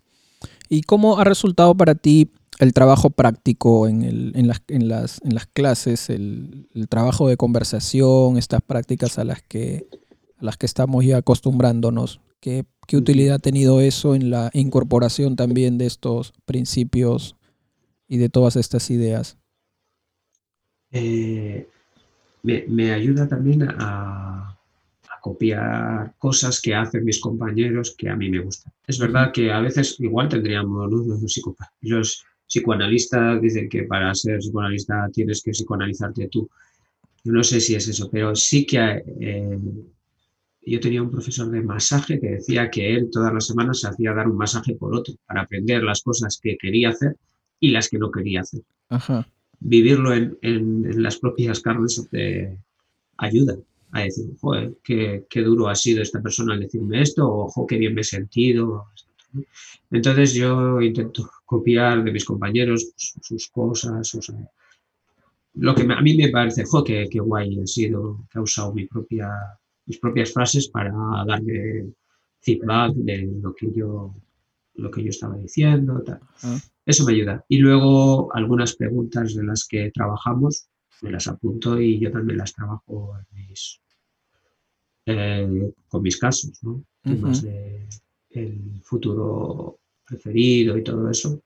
[0.69, 5.47] ¿Y cómo ha resultado para ti el trabajo práctico en, las, en, las, en las,
[5.47, 9.88] clases, el, trabajo de conversación, estas prácticas a las que,
[10.38, 12.19] a las que estamos ya acostumbrándonos?
[12.39, 17.38] ¿Qué, ¿Qué, utilidad ha tenido eso en la incorporación también de estos principios
[18.08, 19.38] y de todas estas ideas?
[20.91, 21.69] Eh,
[22.43, 24.49] me, ayuda también a,
[25.21, 28.73] copiar cosas que hacen mis compañeros que a mí me gustan.
[28.86, 35.41] Es verdad que a veces igual tendríamos los, psicoanalistas dicen que para ser psicoanalista tienes
[35.41, 36.49] que psicoanalizarte tú.
[37.23, 39.60] No sé si es eso, pero sí que eh,
[40.65, 44.13] yo tenía un profesor de masaje que decía que él todas las semanas se hacía
[44.13, 47.15] dar un masaje por otro para aprender las cosas que quería hacer
[47.62, 48.62] y las que no quería hacer.
[48.89, 49.25] Ajá
[49.63, 52.58] vivirlo en, las propias carnes te
[53.17, 53.58] ayuda
[53.91, 57.78] a decir, joder, qué, duro ha sido esta persona al decirme esto, o ojo, qué
[57.78, 58.88] bien me he sentido.
[59.92, 64.12] Entonces yo intento copiar de mis compañeros sus cosas,
[65.56, 68.88] lo que a mí me parece, joder, qué, guay ha sido, que ha usado mi
[68.88, 69.29] propia,
[69.85, 70.92] mis propias frases para
[71.27, 71.94] darme
[72.42, 74.13] feedback de lo que yo,
[74.75, 76.02] lo que yo estaba diciendo.
[76.02, 76.19] Tal.
[76.86, 77.46] Eso me ayuda.
[77.48, 80.67] Y luego algunas preguntas de las que trabajamos,
[81.02, 83.17] me las apunto y yo también las trabajo
[85.06, 86.84] eh, con mis casos, ¿no?
[87.02, 87.88] Temas de
[88.29, 91.42] el futuro preferido y todo eso,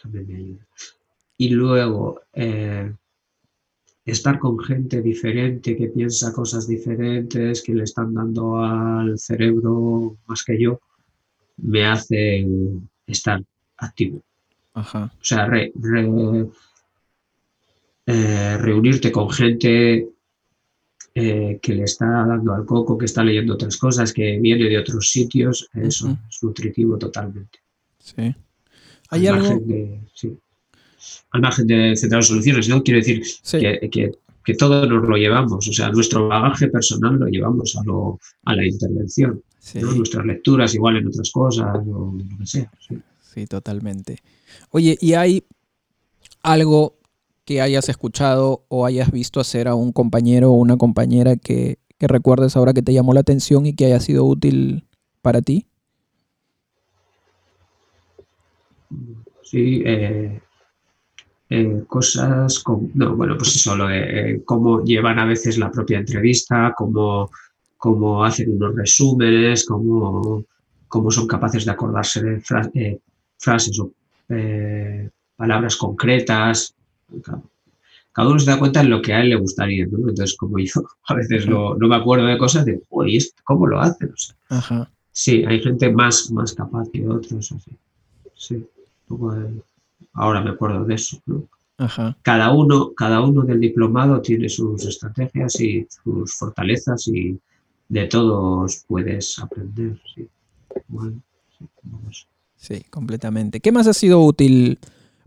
[0.00, 0.66] también me ayuda.
[1.36, 2.92] Y luego, eh,
[4.04, 10.42] estar con gente diferente que piensa cosas diferentes, que le están dando al cerebro más
[10.42, 10.80] que yo,
[11.58, 12.46] me hace
[13.06, 13.42] estar
[13.76, 14.22] activo.
[14.74, 15.48] O sea,
[18.06, 20.08] eh, reunirte con gente
[21.14, 24.78] eh, que le está dando al coco, que está leyendo otras cosas, que viene de
[24.78, 27.60] otros sitios, eso es nutritivo totalmente.
[27.98, 28.34] Sí.
[29.10, 29.48] ¿Hay al, algo?
[29.50, 30.38] Margen de, sí.
[31.30, 32.82] al margen de centrar soluciones, ¿no?
[32.82, 34.12] Quiero decir que, que,
[34.42, 38.56] que, todo nos lo llevamos, o sea, nuestro bagaje personal lo llevamos a, lo, a
[38.56, 39.42] la intervención.
[39.74, 42.72] Nuestras lecturas igual en otras cosas o lo que sea.
[43.32, 44.18] Sí, totalmente.
[44.70, 45.44] Oye, ¿y hay
[46.42, 46.98] algo
[47.44, 52.56] que hayas escuchado o hayas visto hacer a un compañero o una compañera que, recuerdes
[52.56, 54.84] ahora que te llamó la atención y que haya sido útil
[55.22, 55.66] para ti?
[59.44, 60.40] Sí, eh,
[61.48, 65.70] eh, cosas como, no, bueno, pues eso, lo de eh, cómo llevan a veces la
[65.70, 67.30] propia entrevista, cómo,
[67.76, 70.44] cómo hacen unos resúmenes, cómo,
[70.88, 73.00] cómo son capaces de acordarse de
[73.42, 73.92] frases o
[75.36, 76.74] palabras concretas,
[78.12, 79.98] cada uno se da cuenta en lo que a él le gustaría, ¿no?
[79.98, 84.12] Entonces, como yo a veces no me acuerdo de cosas, de, uy, ¿cómo lo hacen?
[85.12, 87.72] Sí, hay gente más, más capaz que otros, así.
[88.34, 88.66] Sí,
[90.14, 91.44] ahora me acuerdo de eso, ¿no?
[92.22, 97.38] Cada uno, cada uno del diplomado tiene sus estrategias y sus fortalezas y
[97.88, 100.28] de todos puedes aprender, sí.
[101.58, 101.66] sí,
[102.90, 103.60] completamente.
[103.60, 104.78] ¿Qué más ha sido útil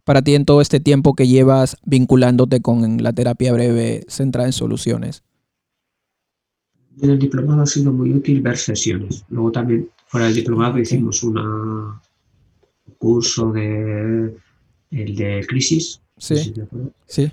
[0.04, 4.54] para ti en todo este tiempo que llevas vinculándote con la terapia breve centrada en
[4.54, 5.24] soluciones?
[7.02, 9.26] En el diplomado ha sido muy útil ver sesiones.
[9.30, 11.38] Luego también fuera del diplomado hicimos un
[12.98, 14.34] curso de
[14.92, 16.02] el de crisis.
[16.18, 16.54] Sí.
[17.08, 17.32] sí.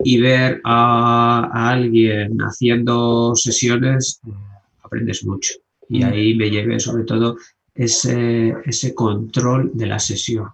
[0.00, 4.30] Y ver a, alguien haciendo sesiones eh,
[4.82, 5.54] aprendes mucho.
[5.88, 6.04] Y mm.
[6.04, 7.36] ahí me llevé sobre todo
[7.76, 10.48] ese, ese control de la sesión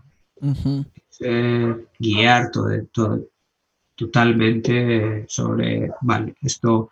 [1.99, 3.29] guiar todo,
[3.95, 6.91] totalmente sobre, vale, esto,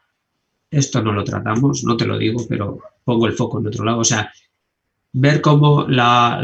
[0.71, 3.99] esto no lo tratamos, no te lo digo, pero pongo el foco en otro lado.
[3.99, 4.31] O sea,
[5.13, 6.41] ver cómo la,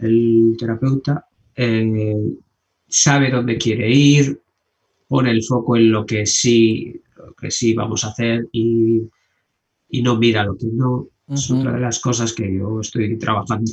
[0.00, 2.34] el, terapeuta eh,
[2.86, 4.40] sabe dónde quiere ir,
[5.08, 9.08] pone el foco en lo que sí, lo que sí vamos a hacer y,
[10.02, 11.08] no mira lo que no.
[11.28, 13.70] Es otra de las cosas que yo estoy trabajando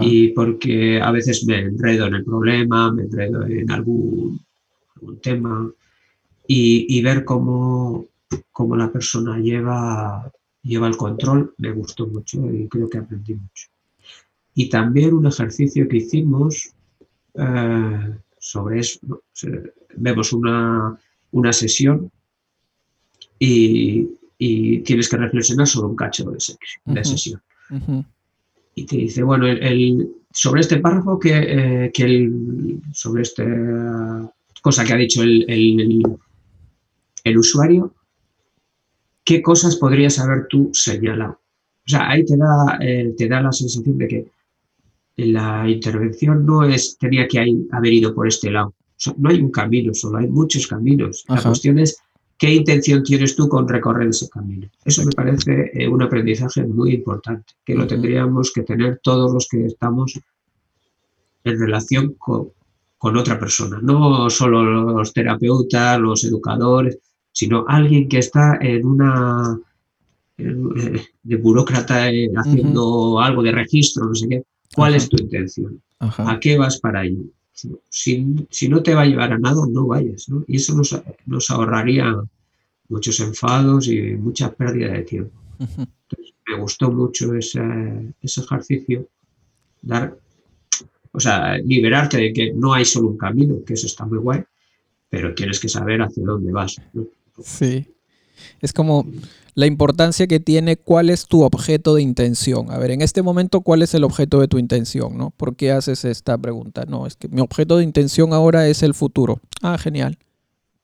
[0.00, 4.40] y porque a veces me enredo en el problema, me enredo en algún,
[5.22, 5.70] tema
[6.46, 8.06] y, ver cómo,
[8.50, 10.30] cómo, la persona lleva,
[10.62, 13.68] lleva el control me gustó mucho y creo que aprendí mucho.
[14.54, 16.72] Y también un ejercicio que hicimos
[17.34, 19.22] eh, sobre eso,
[19.96, 20.98] vemos una,
[21.30, 22.10] una sesión
[23.38, 27.42] y, y, tienes que reflexionar sobre un cacho de, sesión
[28.78, 33.44] y te dice, bueno, el, sobre este párrafo que, eh, que el, sobre esta
[34.62, 35.44] cosa que ha dicho el,
[37.24, 37.92] el, usuario,
[39.24, 41.40] ¿qué cosas podrías haber tú señalado?
[41.86, 44.26] O sea, ahí te da, eh, te da la sensación de que
[45.16, 47.40] la intervención no es, tenía que
[47.72, 48.74] haber ido por este lado.
[49.16, 51.24] no hay un camino solo, hay muchos caminos.
[51.28, 52.00] La cuestión es
[52.38, 54.68] ¿Qué intención tienes tú con recorrer ese camino?
[54.84, 59.48] Eso me parece eh, un aprendizaje muy importante, que lo tendríamos que tener todos los
[59.48, 60.20] que estamos
[61.42, 62.52] en relación con,
[63.00, 66.98] otra persona, no solo los terapeutas, los educadores,
[67.32, 69.58] sino alguien que está en una
[70.36, 74.42] eh, de burócrata eh, haciendo algo de registro, no sé qué.
[74.74, 75.80] ¿Cuál es tu intención?
[75.98, 77.32] ¿A qué vas para allí?
[77.88, 80.28] Si, no te va a llevar a nada, no vayas.
[80.28, 80.44] ¿no?
[80.46, 82.14] Y eso nos, ahorraría
[82.88, 85.36] muchos enfados y mucha pérdida de tiempo.
[85.58, 87.60] me gustó mucho ese,
[88.22, 89.08] ejercicio,
[89.82, 90.16] dar,
[91.12, 94.42] o sea, liberarte de que no hay solo un camino, que eso está muy guay,
[95.10, 96.76] pero tienes que saber hacia dónde vas.
[97.42, 97.86] Sí.
[98.60, 99.06] Es como
[99.54, 102.70] la importancia que tiene cuál es tu objeto de intención.
[102.70, 105.18] A ver, en este momento, ¿cuál es el objeto de tu intención?
[105.18, 105.30] ¿no?
[105.30, 106.84] ¿Por qué haces esta pregunta?
[106.86, 109.40] No, es que mi objeto de intención ahora es el futuro.
[109.60, 110.18] Ah, genial.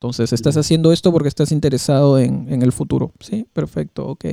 [0.05, 3.13] Entonces, estás haciendo esto porque estás interesado en, el futuro.
[3.21, 4.25] Sí, perfecto, ok.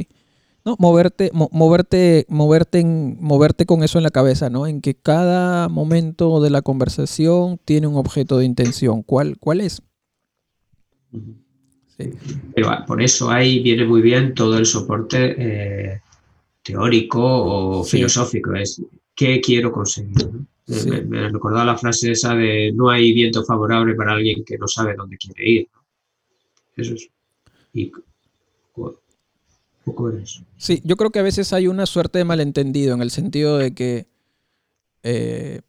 [0.66, 4.68] No, moverte, moverte, moverte, en, moverte con eso en la cabeza, ¿no?
[4.68, 9.02] En que cada momento de la conversación tiene un objeto de intención.
[9.02, 9.82] ¿Cuál, cuál es?
[12.88, 16.02] Por eso ahí viene muy bien todo el soporte eh,
[16.64, 18.82] teórico o filosófico, es
[19.16, 20.30] qué quiero conseguir.
[20.68, 24.68] Me, me, recordaba la frase esa de no hay viento favorable para alguien que no
[24.68, 25.68] sabe dónde quiere ir.
[26.78, 27.10] Eso es.
[27.74, 27.92] Y
[29.84, 30.44] poco eso.
[30.58, 33.74] Sí, yo creo que a veces hay una suerte de malentendido en el sentido de
[33.74, 34.08] que
[35.04, 35.62] eh,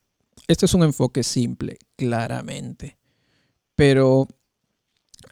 [0.49, 2.99] este es un enfoque simple, claramente.
[3.75, 4.29] Pero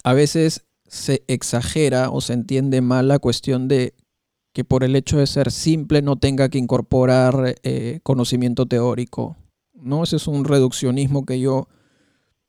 [0.03, 3.95] a veces se exagera o se entiende mal la cuestión de
[4.53, 9.37] que por el hecho de ser simple no tenga que incorporar eh, conocimiento teórico.
[9.73, 10.03] ¿no?
[10.03, 11.69] Ese es un reduccionismo que yo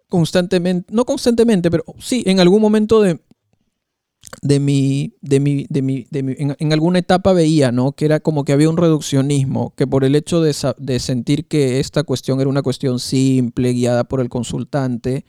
[0.09, 3.19] constantemente, no constantemente, pero sí, en algún momento de,
[4.41, 7.91] de mi, de mi, de mi, en, alguna etapa veía, ¿no?
[7.91, 11.79] Que era como que había un reduccionismo, que por el hecho de, de, sentir que
[11.79, 15.25] esta cuestión era una cuestión simple, guiada por el consultante,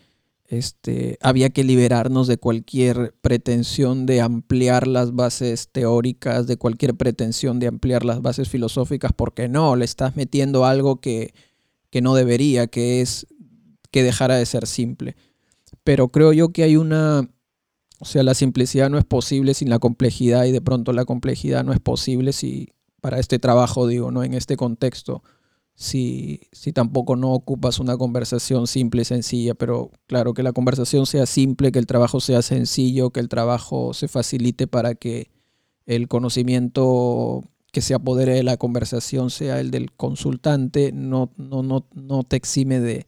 [0.53, 7.59] este, había que liberarnos de cualquier pretensión de ampliar las bases teóricas, de cualquier pretensión
[7.59, 11.32] de ampliar las bases filosóficas, porque no, le estás metiendo algo que,
[11.88, 13.26] que no debería, que es
[13.90, 15.16] que dejara de ser simple.
[15.84, 17.30] Pero creo yo que hay una,
[17.98, 21.64] o sea, la simplicidad no es posible sin la complejidad y de pronto la complejidad
[21.64, 24.22] no es posible si, para este trabajo, digo, ¿no?
[24.22, 25.22] En este contexto,
[25.74, 31.06] si, si tampoco no ocupas una conversación simple y sencilla, pero claro, que la conversación
[31.06, 35.30] sea simple, que el trabajo sea sencillo, que el trabajo se facilite para que
[35.86, 41.86] el conocimiento que se apodere de la conversación sea el del consultante, no, no, no,
[41.94, 43.06] no te exime de,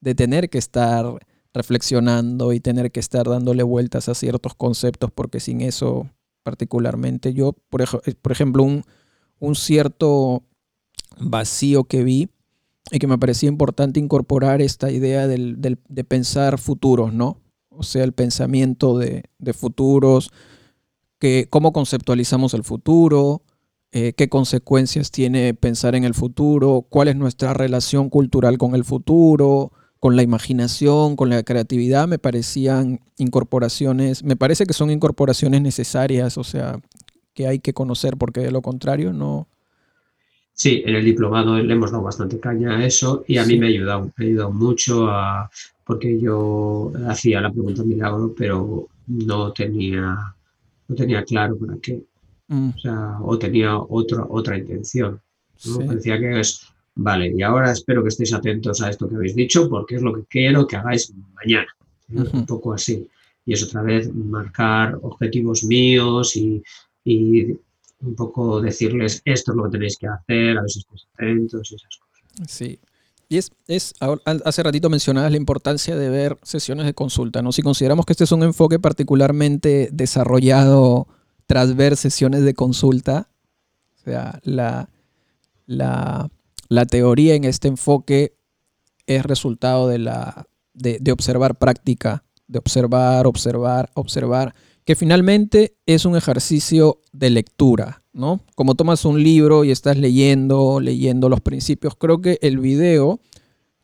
[0.00, 1.18] de tener que estar
[1.52, 6.10] reflexionando y tener que estar dándole vueltas a ciertos conceptos, porque sin eso
[6.42, 7.86] particularmente yo, por, eh,
[8.22, 8.84] por ejemplo, un,
[9.40, 10.44] un, cierto
[11.18, 12.28] vacío que vi
[12.90, 17.40] y que me parecía importante incorporar esta idea del, del, de pensar futuros, ¿no?
[17.68, 20.30] O sea, el pensamiento de, de futuros,
[21.18, 23.42] que, cómo conceptualizamos el futuro,
[23.92, 28.84] eh, qué consecuencias tiene pensar en el futuro, cuál es nuestra relación cultural con el
[28.84, 35.62] futuro, con la imaginación, con la creatividad, me parecían incorporaciones, me parece que son incorporaciones
[35.62, 36.80] necesarias, o sea,
[37.32, 39.48] que hay que conocer, porque de lo contrario no...
[40.56, 43.66] Sí, en el diplomado le hemos dado bastante caña a eso y a mí me
[43.66, 45.50] ha ayudado, me ha ayudado mucho a,
[45.84, 50.34] porque yo hacía la pregunta milagro, pero no tenía,
[50.88, 52.02] no tenía claro para qué.
[52.48, 52.70] Mm.
[52.70, 55.20] O, sea, o tenía otra, otra intención.
[55.66, 55.78] ¿no?
[55.94, 56.66] Decía que es
[56.98, 60.14] Vale, y ahora espero que estéis atentos a esto que habéis dicho porque es lo
[60.14, 61.68] que quiero que hagáis mañana.
[62.08, 63.06] Un poco así.
[63.44, 66.62] Y es otra vez marcar objetivos míos y,
[68.00, 71.72] un poco decirles esto es lo que tenéis que hacer, a ver si estáis atentos
[71.72, 72.50] y esas cosas.
[72.50, 72.78] Sí.
[73.28, 73.94] Y es, es,
[74.44, 77.50] hace ratito mencionabas la importancia de ver sesiones de consulta, ¿no?
[77.50, 81.08] Si consideramos que este es un enfoque particularmente desarrollado
[81.46, 83.28] tras ver sesiones de consulta,
[83.96, 84.90] o sea, la,
[85.66, 86.30] la
[86.68, 88.36] la teoría en este enfoque
[89.06, 94.54] es resultado de, la, de, observar práctica, de observar, observar, observar,
[94.86, 98.40] que finalmente es un ejercicio de lectura, ¿no?
[98.54, 103.18] Como tomas un libro y estás leyendo, leyendo los principios, creo que el video,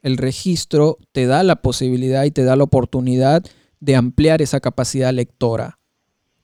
[0.01, 3.45] el registro, te da la posibilidad y te da la oportunidad
[3.81, 5.81] de ampliar esa capacidad lectora,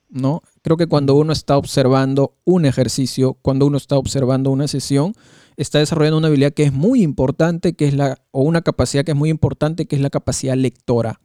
[0.09, 0.43] ¿no?
[0.63, 5.15] Creo que cuando uno está observando un ejercicio, cuando uno está observando una sesión,
[5.57, 9.13] está desarrollando una habilidad que es muy importante, que es la, o una capacidad que
[9.13, 11.21] es muy importante, que es la capacidad lectora.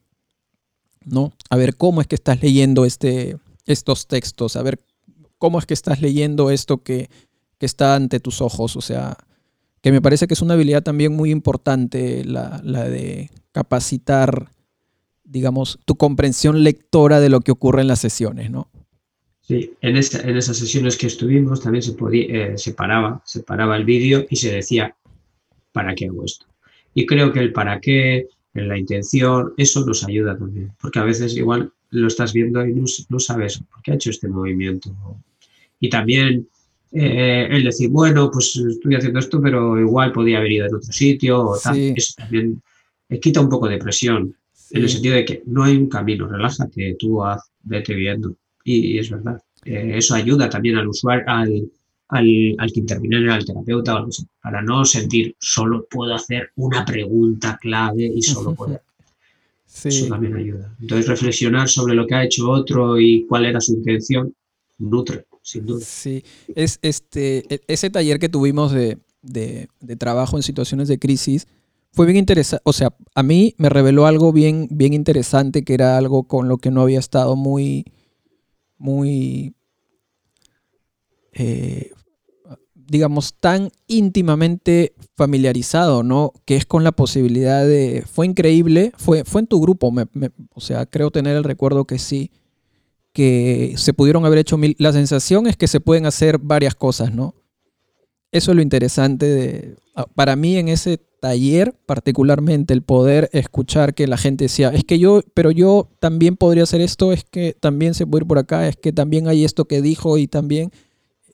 [1.05, 1.33] ¿No?
[1.49, 4.79] A ver cómo es que estás leyendo este, estos textos, a ver
[5.37, 7.09] cómo es que estás leyendo esto que,
[7.57, 8.75] que está ante tus ojos.
[8.75, 9.17] O sea,
[9.81, 14.51] que me parece que es una habilidad también muy importante la, la de capacitar,
[15.23, 18.69] digamos, tu comprensión lectora de lo que ocurre en las sesiones, ¿no?
[19.41, 23.75] Sí, en, en esas sesiones que estuvimos también se, podía, eh, se, paraba, se paraba
[23.75, 24.95] el vídeo y se decía,
[25.73, 26.45] ¿para qué hago esto?
[26.93, 31.03] Y creo que el para qué, en la intención, eso nos ayuda también, porque a
[31.03, 34.95] veces igual lo estás viendo y no, sabes por qué ha hecho este movimiento.
[35.79, 36.47] Y también
[36.91, 40.91] eh, el decir, bueno, pues estoy haciendo esto, pero igual podía haber ido en otro
[40.91, 41.77] sitio, o tal.
[41.77, 42.61] eso también
[43.21, 44.35] quita un poco de presión,
[44.71, 48.35] en el sentido de que no hay un camino, relájate, tú haz, vete viendo.
[48.63, 49.39] Y, es verdad.
[49.65, 51.69] Eh, eso ayuda también al usuario, al,
[52.13, 54.07] al, que interviene en el terapeuta, o
[54.41, 58.79] para no sentir solo puedo hacer una pregunta clave y solo puedo.
[59.83, 60.75] Eso también ayuda.
[60.79, 64.33] Entonces, reflexionar sobre lo que ha hecho otro y cuál era su intención
[64.77, 65.83] nutre, sin duda.
[65.83, 66.23] Sí,
[66.55, 71.47] es este, e, ese taller que tuvimos de, de, de trabajo en situaciones de crisis
[71.91, 72.61] fue bien interesante.
[72.65, 76.57] O sea, a mí me reveló algo bien, bien interesante que era algo con lo
[76.57, 77.85] que no había estado muy
[78.83, 79.55] muy,
[81.31, 81.91] eh,
[82.93, 86.31] digamos, tan íntimamente familiarizado, ¿no?
[86.45, 88.03] Que es con la posibilidad de...
[88.05, 89.91] Fue increíble, fue, fue en tu grupo,
[90.53, 92.29] o sea, creo tener el recuerdo que sí,
[93.11, 94.75] que se pudieron haber hecho mil...
[94.77, 97.33] La sensación es que se pueden hacer varias cosas, ¿no?
[98.31, 99.75] Eso es lo interesante de...
[100.13, 104.99] Para mí en ese taller, particularmente el poder escuchar que la gente decía, es que
[104.99, 108.67] yo, pero yo también podría hacer esto, es que también se puede ir por acá,
[108.67, 110.71] es que también hay esto que dijo y también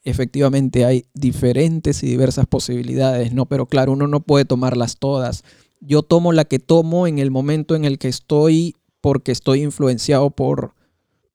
[0.04, 3.46] efectivamente hay diferentes y diversas posibilidades, ¿no?
[3.46, 5.44] Pero claro, uno no puede tomarlas todas.
[5.82, 10.30] Yo tomo la que tomo en el momento en el que estoy porque estoy influenciado
[10.32, 10.74] por,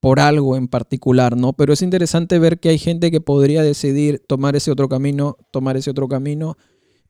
[0.01, 1.53] por algo en particular, ¿no?
[1.55, 5.77] Pero es interesante ver que hay gente que podría decidir tomar ese otro camino, tomar
[5.77, 6.57] ese otro camino,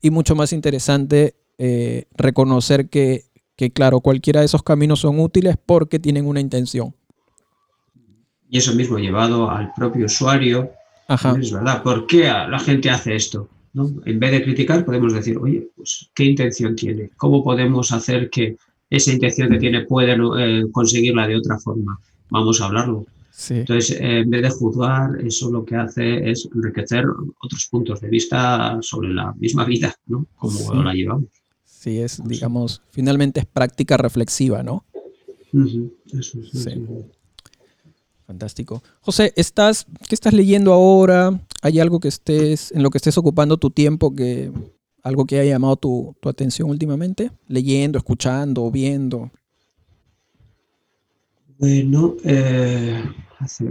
[0.01, 3.25] y mucho más interesante eh, reconocer que,
[3.55, 6.95] que, claro, cualquiera de esos caminos son útiles porque tienen una intención.
[8.49, 10.71] Y eso mismo llevado al propio usuario,
[11.07, 13.49] es verdad, ¿por qué la gente hace esto?
[13.73, 13.91] ¿No?
[14.05, 17.09] En vez de criticar, podemos decir, oye, pues, ¿qué intención tiene?
[17.17, 18.55] ¿Cómo podemos hacer que
[18.89, 21.99] esa intención que tiene pueda eh, conseguirla de otra forma?
[22.29, 23.05] Vamos a hablarlo.
[23.49, 27.05] Entonces, en vez de juzgar, eso lo que hace es enriquecer
[27.41, 30.25] otros puntos de vista sobre la misma vida, ¿no?
[30.37, 31.27] Como la llevamos.
[31.65, 34.85] Sí, es, digamos, finalmente es práctica reflexiva, ¿no?
[36.13, 36.85] Eso, sí.
[38.25, 38.81] Fantástico.
[39.01, 41.39] José, ¿estás, ¿qué estás leyendo ahora?
[41.61, 44.51] ¿Hay algo que estés, en lo que estés ocupando tu tiempo que
[45.03, 47.31] algo que haya llamado tu, atención últimamente?
[47.47, 49.29] Leyendo, escuchando, viendo.
[51.59, 53.03] Bueno, eh,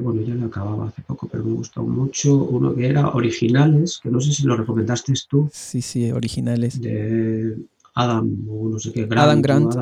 [0.01, 4.09] bueno, ya lo acababa hace poco, pero me gustó mucho uno que era Originales, que
[4.09, 5.51] no sé si lo recomendaste tú.
[5.53, 6.81] Sí, sí, Originales.
[6.81, 7.57] De
[7.95, 9.75] Adam, o no sé qué, Adam Grant.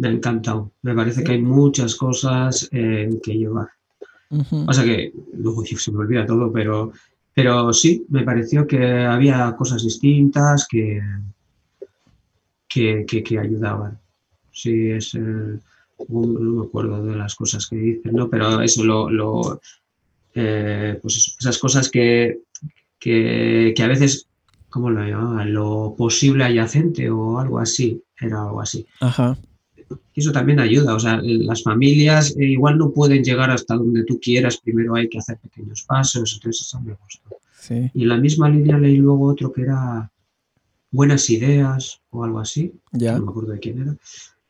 [0.00, 0.72] Me ha encantado.
[0.80, 3.68] Me parece que hay muchas cosas eh, que llevar.
[4.66, 6.92] O sea que luego se me olvida todo, pero,
[7.34, 11.00] pero sí, me pareció que había cosas distintas que,
[12.66, 13.98] que, que, ayudaban.
[14.50, 15.14] Sí, es.
[15.14, 15.58] Eh,
[16.08, 18.30] no me acuerdo de las cosas que dicen, ¿no?
[18.30, 19.60] Pero eso, lo, lo
[20.34, 22.38] eh, pues esas cosas que,
[22.98, 24.28] que, a veces,
[24.70, 25.52] ¿cómo lo llamaban?
[25.52, 28.86] Lo posible adyacente o algo así, era algo así.
[29.00, 29.36] Ajá.
[30.14, 34.20] Eso también ayuda, o sea, las familias eh, igual no pueden llegar hasta donde tú
[34.20, 37.36] quieras, primero hay que hacer pequeños pasos, entonces eso me gustó.
[37.58, 37.90] Sí.
[37.94, 40.10] Y en la misma línea leí luego otro que era
[40.90, 43.18] Buenas Ideas o algo así, ya.
[43.18, 43.96] no me acuerdo de quién era,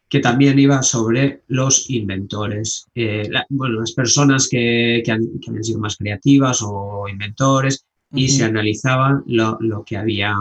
[0.08, 5.78] que también iba sobre los inventores, eh, bueno, las personas que, que, han, habían sido
[5.78, 10.34] más creativas o inventores y se analizaban lo, lo, que había,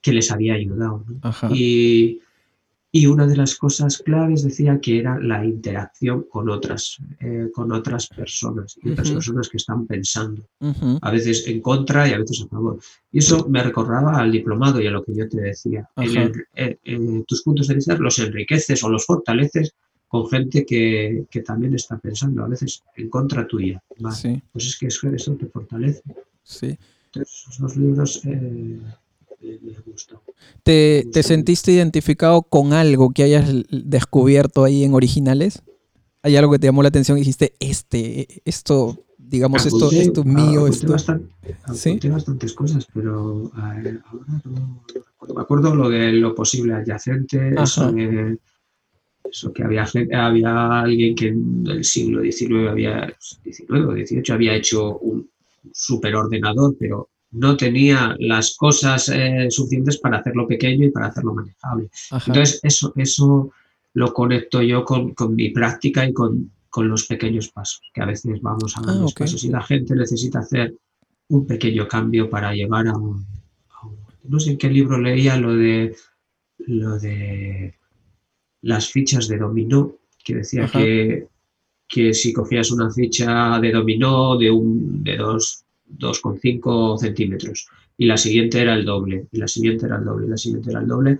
[0.00, 1.04] que les había ayudado.
[1.54, 2.20] Y,
[2.92, 7.72] y, una de las cosas claves decía que era la interacción con otras, eh, con
[7.72, 10.46] otras personas y otras personas que están pensando,
[11.00, 12.78] a veces en contra y a veces a favor.
[13.10, 15.88] Y eso me recordaba al diplomado y a lo que yo te decía.
[17.26, 19.74] tus puntos de vista los enriqueces o los fortaleces
[20.06, 23.82] con gente que, que también está pensando, a veces en contra tuya.
[24.52, 26.02] Pues es que eso te fortalece.
[26.42, 26.78] Sí.
[27.06, 28.78] Entonces, esos libros eh,
[30.62, 35.62] ¿Te, ¿Te sentiste identificado con algo que hayas descubierto ahí en originales?
[36.22, 40.26] ¿Hay algo que te llamó la atención y dijiste, este, esto digamos, esto, esto es
[40.26, 40.66] mío.
[40.66, 40.94] Esto...
[41.74, 41.98] ¿Sí?
[42.08, 43.82] bastantes cosas, pero ahora
[44.44, 45.34] no, recuerdo.
[45.34, 47.54] Me acuerdo lo de lo posible adyacente,
[49.24, 54.54] eso, que había, había alguien que en el siglo XIX, había, 19 o 18 había
[54.54, 55.30] hecho un
[55.72, 61.90] superordenador, pero no tenía las cosas eh, suficientes para hacerlo pequeño y para hacerlo manejable.
[62.26, 63.52] Entonces, eso, eso
[63.94, 68.06] lo conecto yo con, con mi práctica y con, con los pequeños pasos, que a
[68.06, 70.74] veces vamos a ah, los pasos y la gente necesita hacer
[71.28, 73.26] un pequeño cambio para llegar a un,
[74.24, 75.94] no sé en qué libro leía lo de
[76.58, 77.74] lo de
[78.62, 81.26] las fichas de dominó, que decía que,
[81.88, 85.16] que si cogías una ficha de dominó de un de
[85.88, 90.30] 2,5 centímetros y la siguiente era el doble, y la siguiente era el doble, y
[90.30, 91.18] la siguiente era el doble,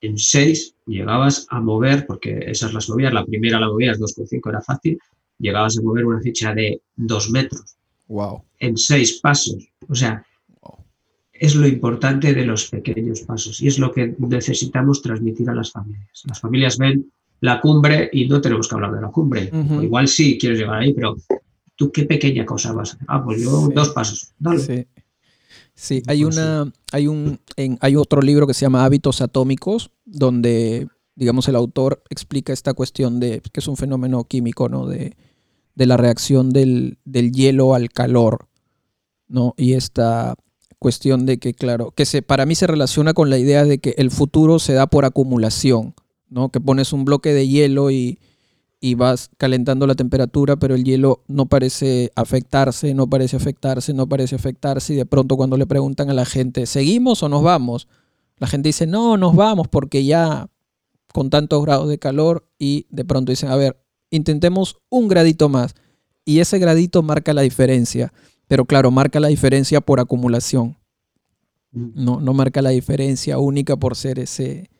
[0.00, 4.60] en 6 llegabas a mover, porque esas las movías, la primera la movías 2,5 era
[4.60, 4.98] fácil,
[5.38, 7.76] llegabas a mover una ficha de 2 metros.
[8.08, 8.42] Wow.
[8.58, 9.68] En 6 pasos.
[9.88, 10.24] O sea,
[11.32, 15.70] es lo importante de los pequeños pasos y es lo que necesitamos transmitir a las
[15.70, 16.22] familias.
[16.26, 19.50] Las familias ven la cumbre y no tenemos que hablar de la cumbre.
[19.80, 21.16] igual sí quieres llegar ahí, pero
[21.78, 23.06] tú qué pequeña cosa vas a hacer.
[23.08, 24.32] Ah, pues yo dos pasos.
[24.38, 24.58] Dale.
[24.58, 24.86] Sí.
[25.74, 27.38] Sí, hay una, hay un,
[27.80, 33.20] hay otro libro que se llama Hábitos Atómicos, donde, digamos, el autor explica esta cuestión
[33.20, 34.86] de que es un fenómeno químico, ¿no?
[34.86, 35.16] De,
[35.76, 38.48] la reacción del, hielo al calor,
[39.28, 39.54] ¿no?
[39.56, 40.34] Y esta
[40.80, 43.94] cuestión de que, claro, que se, para mí se relaciona con la idea de que
[43.98, 45.94] el futuro se da por acumulación,
[46.28, 46.48] ¿no?
[46.48, 48.18] Que pones un bloque de hielo y,
[48.80, 54.08] y vas calentando la temperatura, pero el hielo no parece afectarse, no parece afectarse, no
[54.08, 54.92] parece afectarse.
[54.92, 57.88] Y de pronto cuando le preguntan a la gente, ¿seguimos o nos vamos?
[58.36, 60.48] La gente dice, no, nos vamos porque ya
[61.12, 65.74] con tantos grados de calor y de pronto dicen, a ver, intentemos un gradito más.
[66.24, 68.12] Y ese gradito marca la diferencia.
[68.46, 70.78] pero claro, marca la diferencia por acumulación.
[71.72, 71.90] Mm.
[71.94, 74.70] No, no marca la diferencia única por ser ese,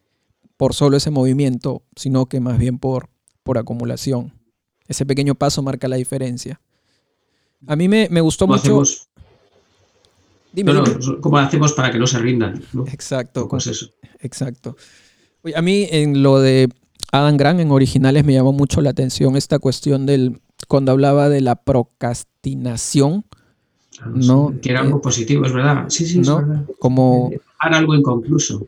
[0.56, 3.10] por solo ese movimiento, sino que más bien por,
[3.48, 4.30] por acumulación.
[4.86, 6.60] Ese pequeño paso marca la diferencia.
[7.66, 8.62] A mí me, me gustó ¿Cómo mucho.
[8.62, 9.08] hacemos,
[10.52, 11.20] Dime, no, no, dime.
[11.22, 12.62] ¿cómo hacemos para que no se rindan?
[12.74, 12.86] ¿no?
[12.88, 13.48] Exacto.
[13.48, 13.88] Pues eso.
[14.20, 14.76] Exacto.
[15.40, 16.68] Oye, a mí en lo de
[17.10, 21.40] Adam Grant en originales me llamó mucho la atención esta cuestión del cuando hablaba de
[21.40, 23.24] la procrastinación,
[23.96, 25.86] Claro, No, sí, que era eh, algo positivo, es verdad.
[25.88, 26.66] Sí, sí, no, es verdad.
[26.80, 28.66] como Eh, algo inconcluso.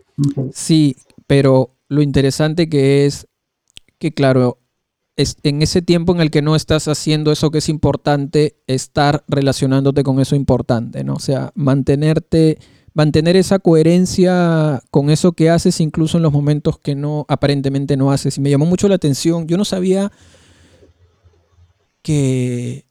[0.55, 3.27] Sí, pero lo interesante que es
[3.99, 4.57] que claro,
[5.21, 9.25] es en ese tiempo en el que no estás haciendo eso que es importante, estar
[9.29, 11.15] relacionándote con eso importante, ¿no?
[11.15, 12.59] O sea, mantenerte
[12.93, 18.11] mantener esa coherencia con eso que haces incluso en los momentos que no aparentemente no
[18.11, 19.47] haces y me llamó mucho la atención.
[19.47, 20.11] Yo no sabía
[22.03, 22.87] que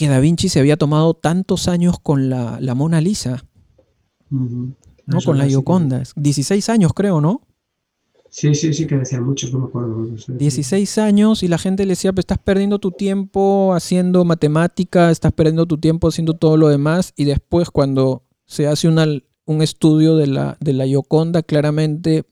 [0.00, 3.44] que Da Vinci se había tomado tantos años con la, la Mona Lisa.
[4.30, 5.20] ¿no?
[5.22, 5.46] Con la.
[5.46, 6.02] Gioconda.
[6.16, 7.42] 16 años creo, ¿no?
[8.30, 9.88] Sí, sí, sí, que decían muchos, no me acuerdo.
[9.88, 10.32] no sé.
[10.32, 15.32] 16 años y la gente le decía, pues estás perdiendo tu tiempo haciendo matemática, estás
[15.32, 20.28] perdiendo tu tiempo haciendo todo lo demás y después cuando se hace un estudio de
[20.28, 22.24] la, de la Gioconda, claramente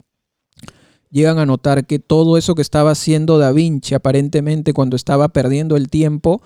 [1.11, 5.76] llegan a notar que todo eso que estaba haciendo Da Vinci aparentemente cuando estaba perdiendo
[5.76, 6.42] el tiempo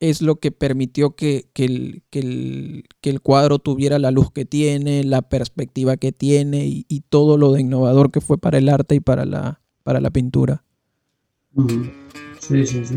[0.00, 4.30] es lo que permitió que, que el, que el- que el cuadro tuviera la luz
[4.30, 8.58] que tiene, la perspectiva que tiene y, y todo lo de innovador que fue para
[8.58, 10.64] el arte y para la, para la pintura.
[12.40, 12.96] Sí, sí, sí.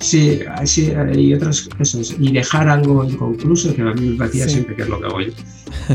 [0.00, 2.14] Sí, sí, y otras cosas.
[2.18, 4.50] Y dejar algo inconcluso, que a mí me parecía Sí.
[4.54, 5.32] siempre que es lo que hago yo.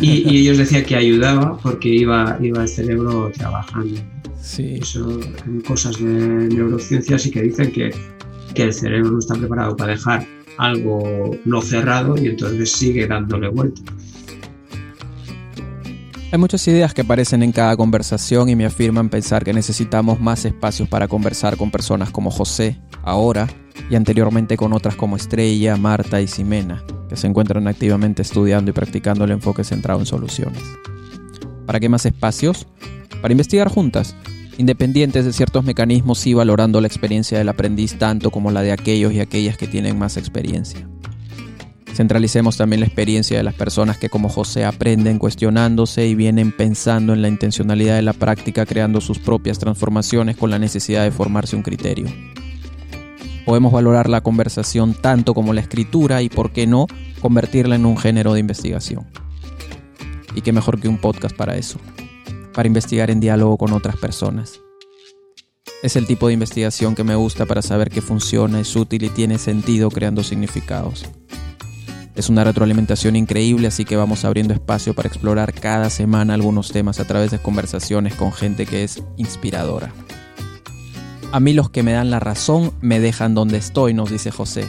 [0.01, 3.99] Y, y ellos decían que ayudaba porque iba, iba el cerebro trabajando.
[4.41, 7.91] Sí, Eso, en cosas de neurociencia sí que dicen que,
[8.53, 10.25] que el cerebro no está preparado para dejar
[10.57, 13.81] algo no cerrado y entonces sigue dándole vuelta.
[16.31, 20.45] Hay muchas ideas que aparecen en cada conversación y me afirman pensar que necesitamos más
[20.45, 23.47] espacios para conversar con personas como José, ahora,
[23.89, 28.73] y anteriormente con otras como Estrella, Marta y Ximena, que se encuentran activamente estudiando y
[28.73, 30.61] practicando el enfoque centrado en soluciones.
[31.65, 32.67] ¿Para qué más espacios?
[33.21, 34.15] Para investigar juntas,
[34.59, 39.13] independientes de ciertos mecanismos y valorando la experiencia del aprendiz tanto como la de aquellos
[39.13, 40.85] y aquellas que tienen más experiencia.
[41.93, 47.13] Centralicemos también la experiencia de las personas que como José aprenden cuestionándose y vienen pensando
[47.13, 51.55] en la intencionalidad de la práctica creando sus propias transformaciones con la necesidad de formarse
[51.55, 52.07] un criterio.
[53.45, 56.85] Podemos valorar la conversación tanto como la escritura y, por qué no,
[57.21, 59.07] convertirla en un género de investigación.
[60.35, 61.79] Y qué mejor que un podcast para eso,
[62.53, 64.59] para investigar en diálogo con otras personas.
[65.81, 69.09] Es el tipo de investigación que me gusta para saber que funciona, es útil y
[69.09, 71.05] tiene sentido creando significados.
[72.15, 76.99] Es una retroalimentación increíble, así que vamos abriendo espacio para explorar cada semana algunos temas
[76.99, 79.93] a través de conversaciones con gente que es inspiradora.
[81.31, 84.65] A mí los que me dan la razón me dejan donde estoy, nos dice José.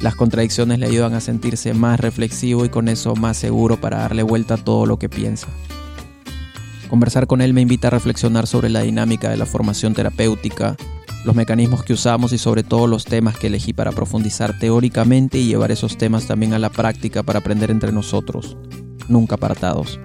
[0.00, 4.22] Las contradicciones le ayudan a sentirse más reflexivo y con eso más seguro para darle
[4.22, 5.46] vuelta a todo lo que piensa.
[6.88, 10.76] Conversar con él me invita a reflexionar sobre la dinámica de la formación terapéutica,
[11.24, 15.48] los mecanismos que usamos y sobre todo los temas que elegí para profundizar teóricamente y
[15.48, 18.56] llevar esos temas también a la práctica para aprender entre nosotros,
[19.08, 19.98] nunca apartados.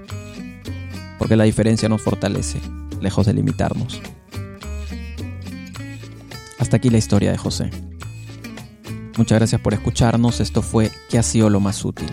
[1.19, 2.59] Porque la diferencia nos fortalece,
[2.99, 4.01] lejos de limitarnos.
[6.57, 7.69] Hasta aquí la historia de José.
[9.17, 12.09] Muchas gracias por escucharnos, esto fue ¿Qué ha sido lo más útil?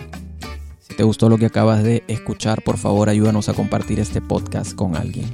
[0.89, 4.73] Si te gustó lo que acabas de escuchar, por favor ayúdanos a compartir este podcast
[4.73, 5.27] con alguien.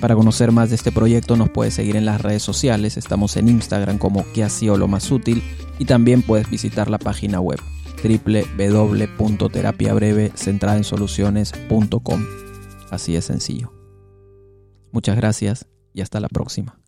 [0.00, 3.48] Para conocer más de este proyecto nos puedes seguir en las redes sociales, estamos en
[3.48, 5.42] Instagram como que ha sido lo más útil
[5.78, 7.60] y también puedes visitar la página web
[8.02, 12.26] www.terapiabreve centrada en soluciones.com.
[12.90, 13.72] Así de sencillo.
[14.92, 16.78] Muchas gracias y hasta la próxima.